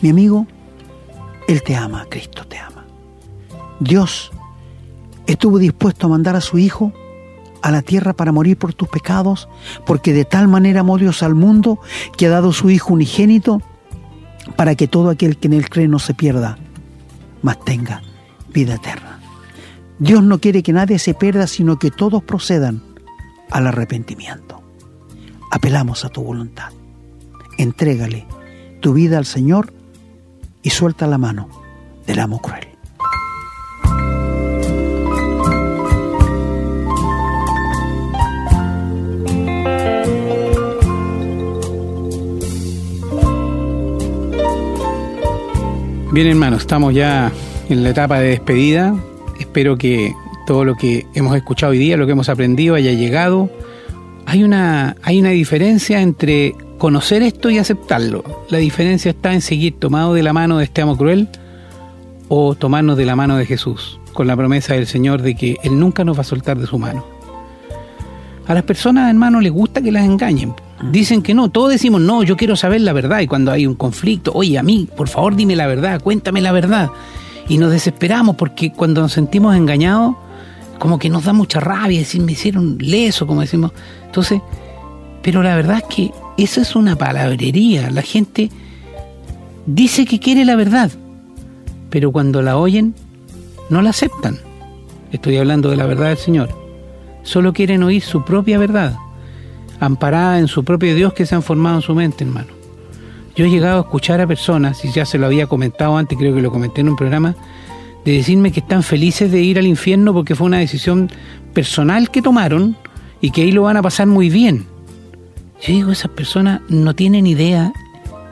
Mi 0.02 0.10
amigo, 0.10 0.46
Él 1.48 1.64
te 1.64 1.76
ama, 1.76 2.06
Cristo 2.10 2.46
te 2.46 2.58
ama. 2.58 2.79
Dios 3.80 4.32
estuvo 5.28 5.60
dispuesto 5.60 6.08
a 6.08 6.10
mandar 6.10 6.36
a 6.36 6.42
su 6.42 6.58
Hijo 6.58 6.94
a 7.62 7.72
la 7.72 7.82
tierra 7.82 8.14
para 8.14 8.32
morir 8.32 8.58
por 8.58 8.74
tus 8.74 8.88
pecados, 8.88 9.50
porque 9.86 10.14
de 10.14 10.26
tal 10.26 10.48
manera 10.48 10.80
amó 10.82 10.98
Dios 10.98 11.24
al 11.24 11.36
mundo 11.36 11.80
que 12.18 12.28
ha 12.28 12.30
dado 12.30 12.54
su 12.54 12.70
Hijo 12.70 12.94
unigénito 12.94 13.62
para 14.56 14.76
que 14.76 14.88
todo 14.88 15.10
aquel 15.10 15.38
que 15.38 15.48
en 15.48 15.54
él 15.54 15.70
cree 15.70 15.88
no 15.88 16.00
se 16.00 16.14
pierda, 16.14 16.58
mas 17.42 17.60
tenga 17.64 18.02
vida 18.54 18.76
eterna. 18.76 19.20
Dios 20.00 20.24
no 20.24 20.40
quiere 20.40 20.64
que 20.64 20.72
nadie 20.72 20.98
se 21.00 21.14
pierda, 21.14 21.48
sino 21.48 21.78
que 21.78 21.92
todos 21.92 22.24
procedan 22.24 22.82
al 23.52 23.68
arrepentimiento. 23.68 24.62
Apelamos 25.52 26.06
a 26.06 26.10
tu 26.10 26.24
voluntad. 26.24 26.72
Entrégale 27.58 28.26
tu 28.80 28.94
vida 28.94 29.18
al 29.18 29.26
Señor 29.26 29.74
y 30.64 30.70
suelta 30.70 31.08
la 31.08 31.18
mano 31.18 31.50
del 32.08 32.20
amo 32.20 32.42
cruel. 32.42 32.69
Bien 46.12 46.26
hermanos, 46.26 46.62
estamos 46.62 46.96
ya 46.96 47.32
en 47.70 47.84
la 47.84 47.92
etapa 47.92 48.20
de 48.20 48.30
despedida. 48.30 48.96
Espero 49.40 49.78
que 49.78 50.16
todo 50.48 50.66
lo 50.66 50.74
que 50.74 51.06
hemos 51.14 51.38
escuchado 51.38 51.72
hoy 51.72 51.78
día, 51.78 51.98
lo 51.98 52.08
que 52.08 52.14
hemos 52.14 52.30
aprendido 52.30 52.74
haya 52.74 52.92
llegado. 52.94 53.52
Hay 54.26 54.44
una, 54.44 54.96
hay 55.04 55.20
una 55.20 55.30
diferencia 55.30 56.02
entre 56.02 56.56
conocer 56.80 57.22
esto 57.22 57.52
y 57.52 57.60
aceptarlo. 57.60 58.24
La 58.50 58.58
diferencia 58.58 59.12
está 59.12 59.34
en 59.34 59.42
seguir 59.42 59.78
tomado 59.78 60.16
de 60.16 60.24
la 60.24 60.34
mano 60.34 60.58
de 60.58 60.64
este 60.64 60.82
amo 60.82 60.98
cruel 60.98 61.30
o 62.28 62.56
tomarnos 62.56 62.98
de 62.98 63.06
la 63.06 63.16
mano 63.16 63.38
de 63.38 63.46
Jesús, 63.46 64.00
con 64.12 64.26
la 64.26 64.36
promesa 64.36 64.74
del 64.74 64.88
Señor 64.88 65.22
de 65.22 65.36
que 65.36 65.58
Él 65.62 65.80
nunca 65.80 66.04
nos 66.04 66.18
va 66.18 66.22
a 66.22 66.24
soltar 66.24 66.58
de 66.58 66.66
su 66.66 66.80
mano. 66.80 67.06
A 68.48 68.56
las 68.56 68.64
personas, 68.64 69.12
hermanos, 69.12 69.44
les 69.44 69.52
gusta 69.52 69.80
que 69.80 69.92
las 69.92 70.06
engañen. 70.06 70.56
Dicen 70.82 71.22
que 71.22 71.34
no, 71.34 71.50
todos 71.50 71.72
decimos, 71.72 72.00
no, 72.02 72.24
yo 72.24 72.38
quiero 72.38 72.56
saber 72.56 72.82
la 72.82 72.94
verdad. 72.94 73.20
Y 73.20 73.28
cuando 73.28 73.52
hay 73.52 73.68
un 73.68 73.76
conflicto, 73.76 74.32
oye, 74.34 74.58
a 74.58 74.64
mí, 74.64 74.88
por 74.96 75.10
favor, 75.10 75.36
dime 75.36 75.56
la 75.56 75.68
verdad, 75.68 76.02
cuéntame 76.02 76.42
la 76.42 76.52
verdad. 76.52 76.90
Y 77.50 77.58
nos 77.58 77.72
desesperamos 77.72 78.36
porque 78.36 78.72
cuando 78.72 79.02
nos 79.02 79.12
sentimos 79.12 79.56
engañados, 79.56 80.16
como 80.78 80.98
que 80.98 81.10
nos 81.10 81.26
da 81.26 81.34
mucha 81.34 81.60
rabia, 81.60 82.00
decir, 82.00 82.22
me 82.22 82.32
hicieron 82.32 82.78
leso, 82.80 83.28
como 83.28 83.42
decimos. 83.42 83.74
Entonces, 84.06 84.42
pero 85.22 85.44
la 85.44 85.56
verdad 85.56 85.80
es 85.80 85.96
que 85.96 86.12
eso 86.38 86.62
es 86.62 86.76
una 86.76 86.96
palabrería. 86.96 87.92
La 87.92 88.02
gente 88.02 88.50
dice 89.66 90.06
que 90.06 90.20
quiere 90.20 90.46
la 90.46 90.56
verdad, 90.56 90.92
pero 91.90 92.14
cuando 92.14 92.42
la 92.42 92.58
oyen, 92.58 92.96
no 93.70 93.82
la 93.82 93.90
aceptan. 93.90 94.40
Estoy 95.12 95.38
hablando 95.38 95.70
de 95.70 95.76
la 95.76 95.86
verdad 95.86 96.10
del 96.10 96.18
Señor. 96.18 96.50
Solo 97.24 97.52
quieren 97.52 97.84
oír 97.84 98.02
su 98.02 98.24
propia 98.24 98.58
verdad 98.58 98.96
amparada 99.80 100.40
en 100.40 100.48
su 100.48 100.64
propio 100.64 100.96
Dios 100.96 101.14
que 101.14 101.26
se 101.26 101.36
han 101.36 101.44
formado 101.44 101.78
en 101.78 101.82
su 101.82 101.96
mente, 101.96 102.24
hermano. 102.24 102.50
Yo 103.36 103.46
he 103.46 103.50
llegado 103.50 103.78
a 103.78 103.82
escuchar 103.82 104.20
a 104.22 104.28
personas, 104.28 104.84
y 104.84 104.92
ya 104.92 105.06
se 105.06 105.18
lo 105.18 105.26
había 105.26 105.48
comentado 105.48 105.98
antes, 105.98 106.18
creo 106.18 106.36
que 106.36 106.42
lo 106.42 106.52
comenté 106.52 106.82
en 106.82 106.90
un 106.90 106.96
programa, 106.96 107.36
de 108.06 108.14
decirme 108.14 108.52
que 108.52 108.60
están 108.60 108.84
felices 108.84 109.32
de 109.32 109.42
ir 109.42 109.60
al 109.60 109.68
infierno 109.68 110.14
porque 110.14 110.36
fue 110.36 110.48
una 110.48 110.60
decisión 110.60 111.10
personal 111.54 112.10
que 112.10 112.22
tomaron 112.22 112.76
y 113.22 113.32
que 113.32 113.42
ahí 113.42 113.52
lo 113.52 113.64
van 113.64 113.78
a 113.78 113.82
pasar 113.82 114.08
muy 114.08 114.30
bien. 114.30 114.66
Yo 115.62 115.74
digo, 115.74 115.92
esas 115.92 116.12
personas 116.12 116.62
no 116.70 116.96
tienen 116.96 117.28
idea 117.28 117.74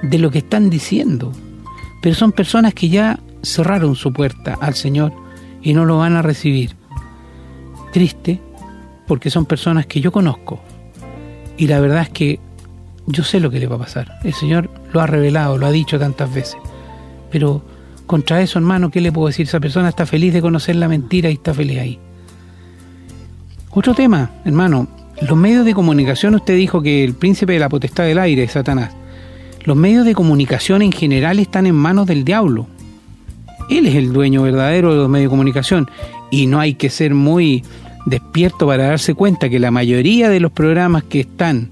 de 0.02 0.18
lo 0.18 0.32
que 0.32 0.40
están 0.40 0.70
diciendo, 0.70 1.32
pero 2.02 2.16
son 2.16 2.32
personas 2.32 2.74
que 2.74 2.90
ya 2.90 3.20
cerraron 3.44 3.96
su 3.96 4.14
puerta 4.14 4.58
al 4.62 4.76
Señor 4.76 5.12
y 5.62 5.74
no 5.74 5.86
lo 5.86 5.98
van 5.98 6.16
a 6.16 6.22
recibir. 6.22 6.76
Triste, 7.92 8.40
porque 9.08 9.30
son 9.30 9.46
personas 9.46 9.86
que 9.86 10.02
yo 10.02 10.12
conozco, 10.12 10.60
y 11.58 11.68
la 11.68 11.80
verdad 11.80 12.04
es 12.04 12.10
que 12.10 12.40
yo 13.08 13.24
sé 13.24 13.40
lo 13.40 13.50
que 13.50 13.60
le 13.60 13.68
va 13.68 13.78
a 13.78 13.80
pasar. 13.80 14.20
El 14.24 14.34
Señor 14.34 14.70
lo 14.94 15.02
ha 15.02 15.08
revelado, 15.08 15.58
lo 15.58 15.66
ha 15.66 15.72
dicho 15.72 15.98
tantas 15.98 16.34
veces. 16.34 16.58
Pero 17.32 17.64
contra 18.06 18.42
eso, 18.42 18.60
hermano, 18.60 18.92
¿qué 18.92 19.02
le 19.02 19.12
puedo 19.12 19.28
decir? 19.28 19.48
Esa 19.48 19.60
persona 19.60 19.90
está 19.90 20.06
feliz 20.06 20.34
de 20.34 20.42
conocer 20.42 20.76
la 20.76 20.88
mentira 20.88 21.30
y 21.30 21.34
está 21.34 21.54
feliz 21.54 21.80
ahí. 21.80 22.00
Otro 23.72 23.94
tema, 23.94 24.32
hermano. 24.46 24.88
Los 25.22 25.38
medios 25.38 25.66
de 25.66 25.74
comunicación, 25.74 26.36
usted 26.36 26.56
dijo 26.56 26.82
que 26.82 27.04
el 27.04 27.16
príncipe 27.16 27.54
de 27.54 27.60
la 27.60 27.70
potestad 27.70 28.04
del 28.04 28.20
aire 28.20 28.44
es 28.44 28.52
Satanás. 28.52 28.92
Los 29.64 29.76
medios 29.76 30.06
de 30.06 30.14
comunicación 30.14 30.82
en 30.84 30.92
general 30.92 31.40
están 31.40 31.66
en 31.66 31.76
manos 31.76 32.06
del 32.06 32.24
diablo. 32.24 32.68
Él 33.70 33.88
es 33.88 33.96
el 33.96 34.14
dueño 34.14 34.44
verdadero 34.44 34.92
de 34.92 34.98
los 34.98 35.10
medios 35.10 35.26
de 35.26 35.32
comunicación. 35.32 35.90
Y 36.30 36.46
no 36.46 36.60
hay 36.60 36.76
que 36.76 36.90
ser 36.90 37.16
muy 37.16 37.64
despierto 38.08 38.66
para 38.66 38.88
darse 38.88 39.14
cuenta 39.14 39.50
que 39.50 39.60
la 39.60 39.70
mayoría 39.70 40.30
de 40.30 40.40
los 40.40 40.52
programas 40.52 41.04
que 41.04 41.20
están 41.20 41.70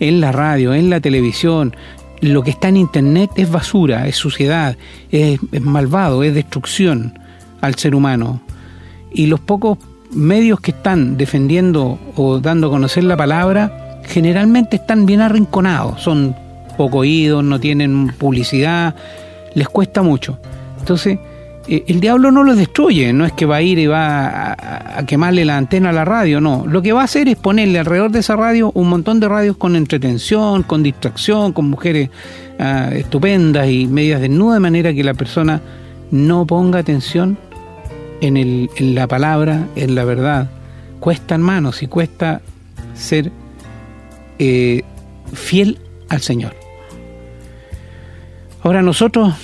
en 0.00 0.20
la 0.20 0.32
radio, 0.32 0.74
en 0.74 0.90
la 0.90 1.00
televisión, 1.00 1.74
lo 2.20 2.42
que 2.42 2.50
está 2.50 2.68
en 2.68 2.76
Internet 2.76 3.30
es 3.36 3.50
basura, 3.50 4.06
es 4.06 4.16
suciedad, 4.16 4.76
es, 5.10 5.40
malvado, 5.62 6.22
es 6.22 6.34
destrucción 6.34 7.18
al 7.62 7.74
ser 7.76 7.94
humano. 7.94 8.42
Y 9.12 9.26
los 9.26 9.40
pocos 9.40 9.78
medios 10.10 10.60
que 10.60 10.72
están 10.72 11.16
defendiendo 11.16 11.98
o 12.16 12.38
dando 12.38 12.66
a 12.66 12.70
conocer 12.70 13.04
la 13.04 13.16
palabra, 13.16 14.00
generalmente 14.04 14.76
están 14.76 15.06
bien 15.06 15.22
arrinconados, 15.22 16.02
son 16.02 16.36
poco 16.76 16.98
oídos, 16.98 17.42
no 17.42 17.58
tienen 17.58 18.08
publicidad, 18.08 18.94
les 19.54 19.68
cuesta 19.68 20.02
mucho. 20.02 20.38
Entonces, 20.78 21.18
el 21.68 22.00
diablo 22.00 22.30
no 22.30 22.44
los 22.44 22.56
destruye, 22.56 23.12
no 23.12 23.26
es 23.26 23.32
que 23.32 23.44
va 23.44 23.56
a 23.56 23.62
ir 23.62 23.78
y 23.78 23.86
va 23.86 24.52
a, 24.52 25.04
quemarle 25.06 25.44
la 25.44 25.58
antena 25.58 25.90
a 25.90 25.92
la 25.92 26.04
radio, 26.04 26.40
no. 26.40 26.64
Lo 26.66 26.80
que 26.80 26.92
va 26.92 27.02
a 27.02 27.04
hacer 27.04 27.28
es 27.28 27.36
ponerle 27.36 27.78
alrededor 27.78 28.10
de 28.10 28.20
esa 28.20 28.36
radio 28.36 28.70
un 28.74 28.88
montón 28.88 29.20
de 29.20 29.28
radios 29.28 29.56
con 29.56 29.76
entretención, 29.76 30.62
con 30.62 30.82
distracción, 30.82 31.52
con 31.52 31.68
mujeres 31.68 32.10
ah, 32.58 32.90
estupendas 32.92 33.68
y 33.68 33.86
medias 33.86 34.20
desnudas, 34.20 34.56
de 34.56 34.60
manera 34.60 34.94
que 34.94 35.04
la 35.04 35.14
persona 35.14 35.60
no 36.10 36.46
ponga 36.46 36.78
atención 36.78 37.36
en, 38.22 38.36
el, 38.36 38.70
la 38.78 39.06
palabra, 39.06 39.66
en 39.76 39.94
la 39.94 40.04
verdad. 40.04 40.50
Cuesta, 41.00 41.34
hermanos, 41.34 41.82
y 41.82 41.86
cuesta 41.86 42.40
ser 42.94 43.30
eh, 44.38 44.82
fiel 45.34 45.78
al 46.08 46.22
Señor. 46.22 46.54
Ahora 48.62 48.82
nosotros 48.82 49.34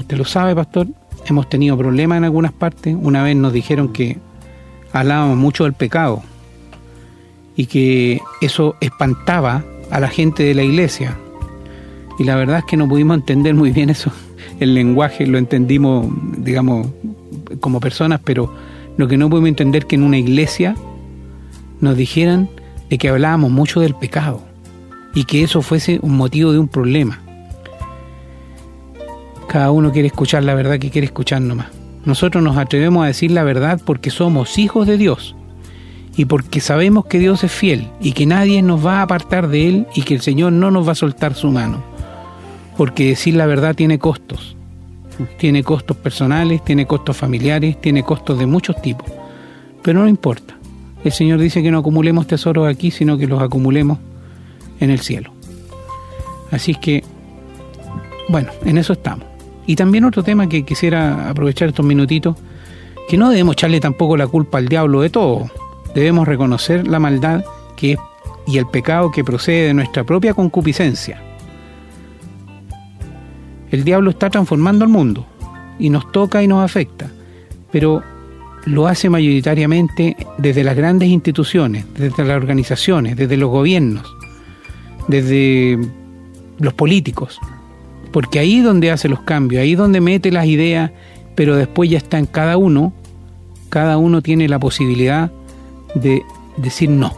Usted 0.00 0.16
lo 0.16 0.24
sabe, 0.24 0.54
pastor, 0.54 0.86
hemos 1.26 1.50
tenido 1.50 1.76
problemas 1.76 2.16
en 2.16 2.24
algunas 2.24 2.52
partes. 2.52 2.96
Una 2.98 3.22
vez 3.22 3.36
nos 3.36 3.52
dijeron 3.52 3.92
que 3.92 4.16
hablábamos 4.94 5.36
mucho 5.36 5.64
del 5.64 5.74
pecado 5.74 6.22
y 7.54 7.66
que 7.66 8.18
eso 8.40 8.76
espantaba 8.80 9.62
a 9.90 10.00
la 10.00 10.08
gente 10.08 10.42
de 10.42 10.54
la 10.54 10.62
iglesia. 10.62 11.18
Y 12.18 12.24
la 12.24 12.34
verdad 12.34 12.60
es 12.60 12.64
que 12.64 12.78
no 12.78 12.88
pudimos 12.88 13.18
entender 13.18 13.54
muy 13.54 13.72
bien 13.72 13.90
eso. 13.90 14.10
El 14.58 14.74
lenguaje 14.74 15.26
lo 15.26 15.36
entendimos, 15.36 16.06
digamos, 16.38 16.88
como 17.60 17.78
personas, 17.78 18.20
pero 18.24 18.50
lo 18.96 19.06
que 19.06 19.18
no 19.18 19.28
pudimos 19.28 19.50
entender 19.50 19.82
es 19.82 19.86
que 19.86 19.96
en 19.96 20.02
una 20.02 20.16
iglesia 20.16 20.76
nos 21.82 21.94
dijeran 21.94 22.48
de 22.88 22.96
que 22.96 23.10
hablábamos 23.10 23.50
mucho 23.50 23.80
del 23.80 23.94
pecado 23.94 24.42
y 25.14 25.24
que 25.24 25.42
eso 25.42 25.60
fuese 25.60 25.98
un 26.00 26.16
motivo 26.16 26.52
de 26.52 26.58
un 26.58 26.68
problema. 26.68 27.20
Cada 29.50 29.72
uno 29.72 29.90
quiere 29.90 30.06
escuchar 30.06 30.44
la 30.44 30.54
verdad 30.54 30.78
que 30.78 30.90
quiere 30.90 31.06
escuchar 31.06 31.42
nomás. 31.42 31.66
Nosotros 32.04 32.40
nos 32.40 32.56
atrevemos 32.56 33.02
a 33.02 33.08
decir 33.08 33.32
la 33.32 33.42
verdad 33.42 33.80
porque 33.84 34.10
somos 34.10 34.58
hijos 34.58 34.86
de 34.86 34.96
Dios 34.96 35.34
y 36.16 36.26
porque 36.26 36.60
sabemos 36.60 37.06
que 37.06 37.18
Dios 37.18 37.42
es 37.42 37.50
fiel 37.50 37.88
y 38.00 38.12
que 38.12 38.26
nadie 38.26 38.62
nos 38.62 38.86
va 38.86 39.00
a 39.00 39.02
apartar 39.02 39.48
de 39.48 39.66
Él 39.66 39.86
y 39.92 40.02
que 40.02 40.14
el 40.14 40.20
Señor 40.20 40.52
no 40.52 40.70
nos 40.70 40.86
va 40.86 40.92
a 40.92 40.94
soltar 40.94 41.34
su 41.34 41.50
mano. 41.50 41.82
Porque 42.76 43.08
decir 43.08 43.34
la 43.34 43.46
verdad 43.46 43.74
tiene 43.74 43.98
costos. 43.98 44.56
Tiene 45.36 45.64
costos 45.64 45.96
personales, 45.96 46.64
tiene 46.64 46.86
costos 46.86 47.16
familiares, 47.16 47.80
tiene 47.80 48.04
costos 48.04 48.38
de 48.38 48.46
muchos 48.46 48.80
tipos. 48.80 49.10
Pero 49.82 49.98
no 49.98 50.06
importa. 50.06 50.56
El 51.02 51.10
Señor 51.10 51.40
dice 51.40 51.60
que 51.60 51.72
no 51.72 51.78
acumulemos 51.78 52.28
tesoros 52.28 52.68
aquí, 52.68 52.92
sino 52.92 53.18
que 53.18 53.26
los 53.26 53.42
acumulemos 53.42 53.98
en 54.78 54.90
el 54.90 55.00
cielo. 55.00 55.32
Así 56.52 56.76
que, 56.76 57.02
bueno, 58.28 58.52
en 58.64 58.78
eso 58.78 58.92
estamos. 58.92 59.29
Y 59.66 59.76
también 59.76 60.04
otro 60.04 60.22
tema 60.22 60.48
que 60.48 60.64
quisiera 60.64 61.30
aprovechar 61.30 61.68
estos 61.68 61.84
minutitos, 61.84 62.36
que 63.08 63.16
no 63.16 63.30
debemos 63.30 63.54
echarle 63.54 63.80
tampoco 63.80 64.16
la 64.16 64.26
culpa 64.26 64.58
al 64.58 64.68
diablo 64.68 65.00
de 65.00 65.10
todo. 65.10 65.50
Debemos 65.94 66.26
reconocer 66.26 66.86
la 66.86 66.98
maldad 66.98 67.44
que 67.76 67.96
y 68.46 68.58
el 68.58 68.66
pecado 68.66 69.10
que 69.10 69.24
procede 69.24 69.68
de 69.68 69.74
nuestra 69.74 70.04
propia 70.04 70.34
concupiscencia. 70.34 71.22
El 73.70 73.84
diablo 73.84 74.10
está 74.10 74.30
transformando 74.30 74.84
el 74.84 74.90
mundo 74.90 75.26
y 75.78 75.90
nos 75.90 76.10
toca 76.10 76.42
y 76.42 76.48
nos 76.48 76.64
afecta, 76.64 77.08
pero 77.70 78.02
lo 78.66 78.88
hace 78.88 79.08
mayoritariamente 79.08 80.16
desde 80.38 80.64
las 80.64 80.76
grandes 80.76 81.08
instituciones, 81.08 81.84
desde 81.94 82.24
las 82.24 82.36
organizaciones, 82.36 83.16
desde 83.16 83.36
los 83.36 83.50
gobiernos, 83.50 84.04
desde 85.08 85.78
los 86.58 86.74
políticos 86.74 87.38
porque 88.12 88.38
ahí 88.38 88.58
es 88.58 88.64
donde 88.64 88.90
hace 88.90 89.08
los 89.08 89.20
cambios, 89.20 89.62
ahí 89.62 89.72
es 89.72 89.78
donde 89.78 90.00
mete 90.00 90.32
las 90.32 90.46
ideas, 90.46 90.90
pero 91.34 91.56
después 91.56 91.88
ya 91.90 91.98
está 91.98 92.18
en 92.18 92.26
cada 92.26 92.56
uno, 92.56 92.92
cada 93.68 93.98
uno 93.98 94.20
tiene 94.22 94.48
la 94.48 94.58
posibilidad 94.58 95.30
de 95.94 96.22
decir 96.56 96.90
no, 96.90 97.16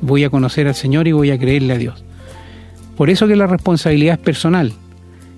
voy 0.00 0.24
a 0.24 0.30
conocer 0.30 0.68
al 0.68 0.74
Señor 0.74 1.08
y 1.08 1.12
voy 1.12 1.30
a 1.30 1.38
creerle 1.38 1.74
a 1.74 1.78
Dios. 1.78 2.04
Por 2.96 3.10
eso 3.10 3.26
que 3.26 3.36
la 3.36 3.46
responsabilidad 3.46 4.14
es 4.14 4.24
personal. 4.24 4.72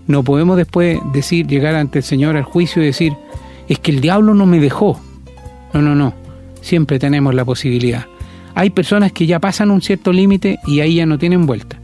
No 0.07 0.23
podemos 0.23 0.57
después 0.57 1.01
decir, 1.13 1.47
llegar 1.47 1.75
ante 1.75 1.99
el 1.99 2.05
Señor 2.05 2.37
al 2.37 2.45
juicio 2.45 2.83
y 2.83 2.87
decir, 2.87 3.15
es 3.69 3.79
que 3.79 3.91
el 3.91 4.01
diablo 4.01 4.33
no 4.35 4.47
me 4.47 4.61
dejó. 4.61 5.01
No, 5.75 5.83
no, 5.83 5.95
no. 5.95 6.15
Siempre 6.61 6.99
tenemos 6.99 7.35
la 7.35 7.45
posibilidad. 7.45 8.07
Hay 8.55 8.71
personas 8.71 9.13
que 9.13 9.27
ya 9.27 9.39
pasan 9.39 9.71
un 9.71 9.83
cierto 9.83 10.13
límite 10.13 10.61
y 10.67 10.81
ahí 10.81 10.97
ya 10.97 11.07
no 11.07 11.19
tienen 11.19 11.47
vuelta 11.47 11.79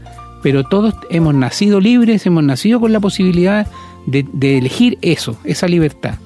pero 0.45 0.63
todos 0.63 0.93
hemos 1.09 1.33
nacido 1.33 1.79
libres, 1.79 2.23
hemos 2.27 2.43
nacido 2.43 2.79
con 2.79 2.93
la 2.93 2.99
posibilidad 2.99 3.65
de, 4.05 4.27
elegir 4.59 4.99
eso, 5.01 5.39
esa 5.43 5.67
libertad. 5.67 6.19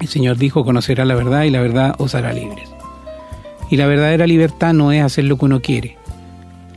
El 0.00 0.08
Señor 0.08 0.38
dijo, 0.38 0.64
conocerá 0.64 1.04
la 1.04 1.14
verdad 1.14 1.44
y 1.44 1.50
la 1.50 1.60
verdad 1.60 1.94
os 1.98 2.16
hará 2.16 2.32
libres. 2.32 2.68
Y 3.70 3.76
la 3.76 3.86
verdadera 3.86 4.26
libertad 4.26 4.74
no 4.74 4.90
es 4.90 5.04
hacer 5.04 5.26
lo 5.26 5.38
que 5.38 5.44
uno 5.44 5.60
quiere. 5.60 5.96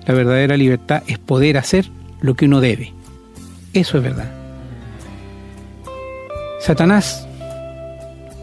La 0.05 0.13
verdadera 0.13 0.55
libertad 0.55 1.01
es 1.07 1.17
poder 1.17 1.57
hacer 1.57 1.89
lo 2.21 2.35
que 2.35 2.45
uno 2.45 2.61
debe. 2.61 2.93
Eso 3.73 3.97
es 3.97 4.03
verdad. 4.03 4.31
Satanás 6.59 7.27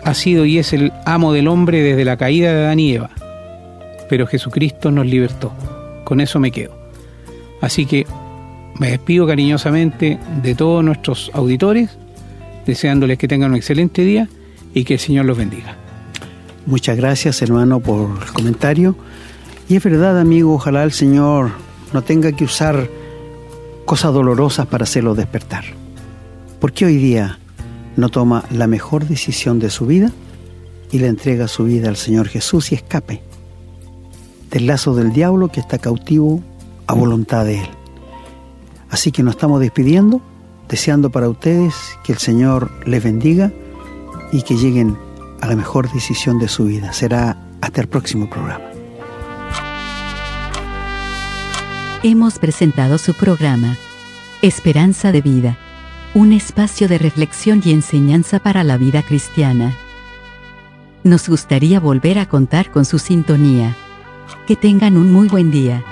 ha 0.03 0.15
sido 0.15 0.45
y 0.45 0.59
es 0.59 0.73
el 0.73 0.93
amo 1.05 1.33
del 1.33 1.47
hombre 1.47 1.83
desde 1.83 2.05
la 2.05 2.17
caída 2.17 2.53
de 2.53 2.65
Adán 2.65 2.81
y 2.81 2.95
Eva, 2.95 3.11
pero 4.11 4.27
Jesucristo 4.27 4.91
nos 4.91 5.07
libertó. 5.07 5.53
Con 6.03 6.21
eso 6.21 6.41
me 6.41 6.51
quedo. 6.51 6.76
Así 7.61 7.87
que 7.87 8.07
me 8.79 8.91
despido 8.91 9.27
cariñosamente 9.27 10.19
de 10.43 10.55
todos 10.55 10.85
nuestros 10.85 11.31
auditores, 11.35 11.91
deseándoles 12.67 13.19
que 13.19 13.29
tengan 13.29 13.51
un 13.51 13.57
excelente 13.57 14.03
día 14.03 14.29
y 14.75 14.85
que 14.85 14.95
el 14.95 15.01
Señor 15.01 15.25
los 15.25 15.39
bendiga. 15.39 15.77
Muchas 16.67 16.97
gracias 16.97 17.41
hermano 17.43 17.81
por 17.81 18.11
el 18.23 18.33
comentario. 18.33 18.97
Y 19.69 19.77
es 19.77 19.83
verdad 19.83 20.19
amigo, 20.21 20.55
ojalá 20.55 20.85
el 20.85 20.93
Señor 20.93 21.53
no 21.93 22.03
tenga 22.03 22.33
que 22.33 22.45
usar 22.45 22.89
cosas 23.85 24.13
dolorosas 24.13 24.67
para 24.67 24.85
hacerlo 24.85 25.15
despertar. 25.15 25.65
Porque 26.61 26.85
hoy 26.85 26.97
día 26.97 27.39
no 27.97 28.09
toma 28.09 28.45
la 28.51 28.67
mejor 28.67 29.07
decisión 29.07 29.59
de 29.59 29.71
su 29.71 29.87
vida 29.87 30.13
y 30.91 30.99
le 30.99 31.07
entrega 31.07 31.49
su 31.49 31.65
vida 31.65 31.89
al 31.89 31.97
Señor 31.97 32.29
Jesús 32.29 32.73
y 32.73 32.75
escape 32.75 33.23
del 34.51 34.67
lazo 34.67 34.95
del 34.95 35.13
diablo 35.13 35.49
que 35.49 35.61
está 35.61 35.79
cautivo 35.79 36.43
a 36.87 36.95
voluntad 36.95 37.45
de 37.45 37.61
Él. 37.61 37.69
Así 38.91 39.13
que 39.13 39.23
nos 39.23 39.35
estamos 39.35 39.61
despidiendo, 39.61 40.21
deseando 40.69 41.11
para 41.11 41.29
ustedes 41.29 41.75
que 42.05 42.13
el 42.13 42.19
Señor 42.19 42.71
les 42.87 43.03
bendiga 43.03 43.53
y 44.33 44.43
que 44.43 44.57
lleguen 44.57 44.97
a 45.41 45.47
la 45.47 45.57
mejor 45.57 45.91
decisión 45.93 46.39
de 46.39 46.49
su 46.49 46.65
vida. 46.65 46.93
Será 46.93 47.37
hasta 47.61 47.81
el 47.81 47.89
próximo 47.89 48.29
programa. 48.31 48.65
Hemos 52.03 52.39
presentado 52.39 52.99
su 52.99 53.15
programa, 53.15 53.77
Esperanza 54.43 55.11
de 55.13 55.23
Vida, 55.23 55.59
un 56.15 56.33
espacio 56.33 56.89
de 56.89 56.99
reflexión 56.99 57.61
y 57.65 57.73
enseñanza 57.73 58.39
para 58.39 58.65
la 58.65 58.77
vida 58.77 59.03
cristiana. 59.03 59.75
Nos 61.03 61.29
gustaría 61.29 61.81
volver 61.81 62.19
a 62.19 62.27
contar 62.27 62.71
con 62.71 62.85
su 62.85 62.99
sintonía. 62.99 63.77
Que 64.47 64.57
tengan 64.57 64.97
un 64.97 65.13
muy 65.13 65.29
buen 65.29 65.51
día. 65.51 65.85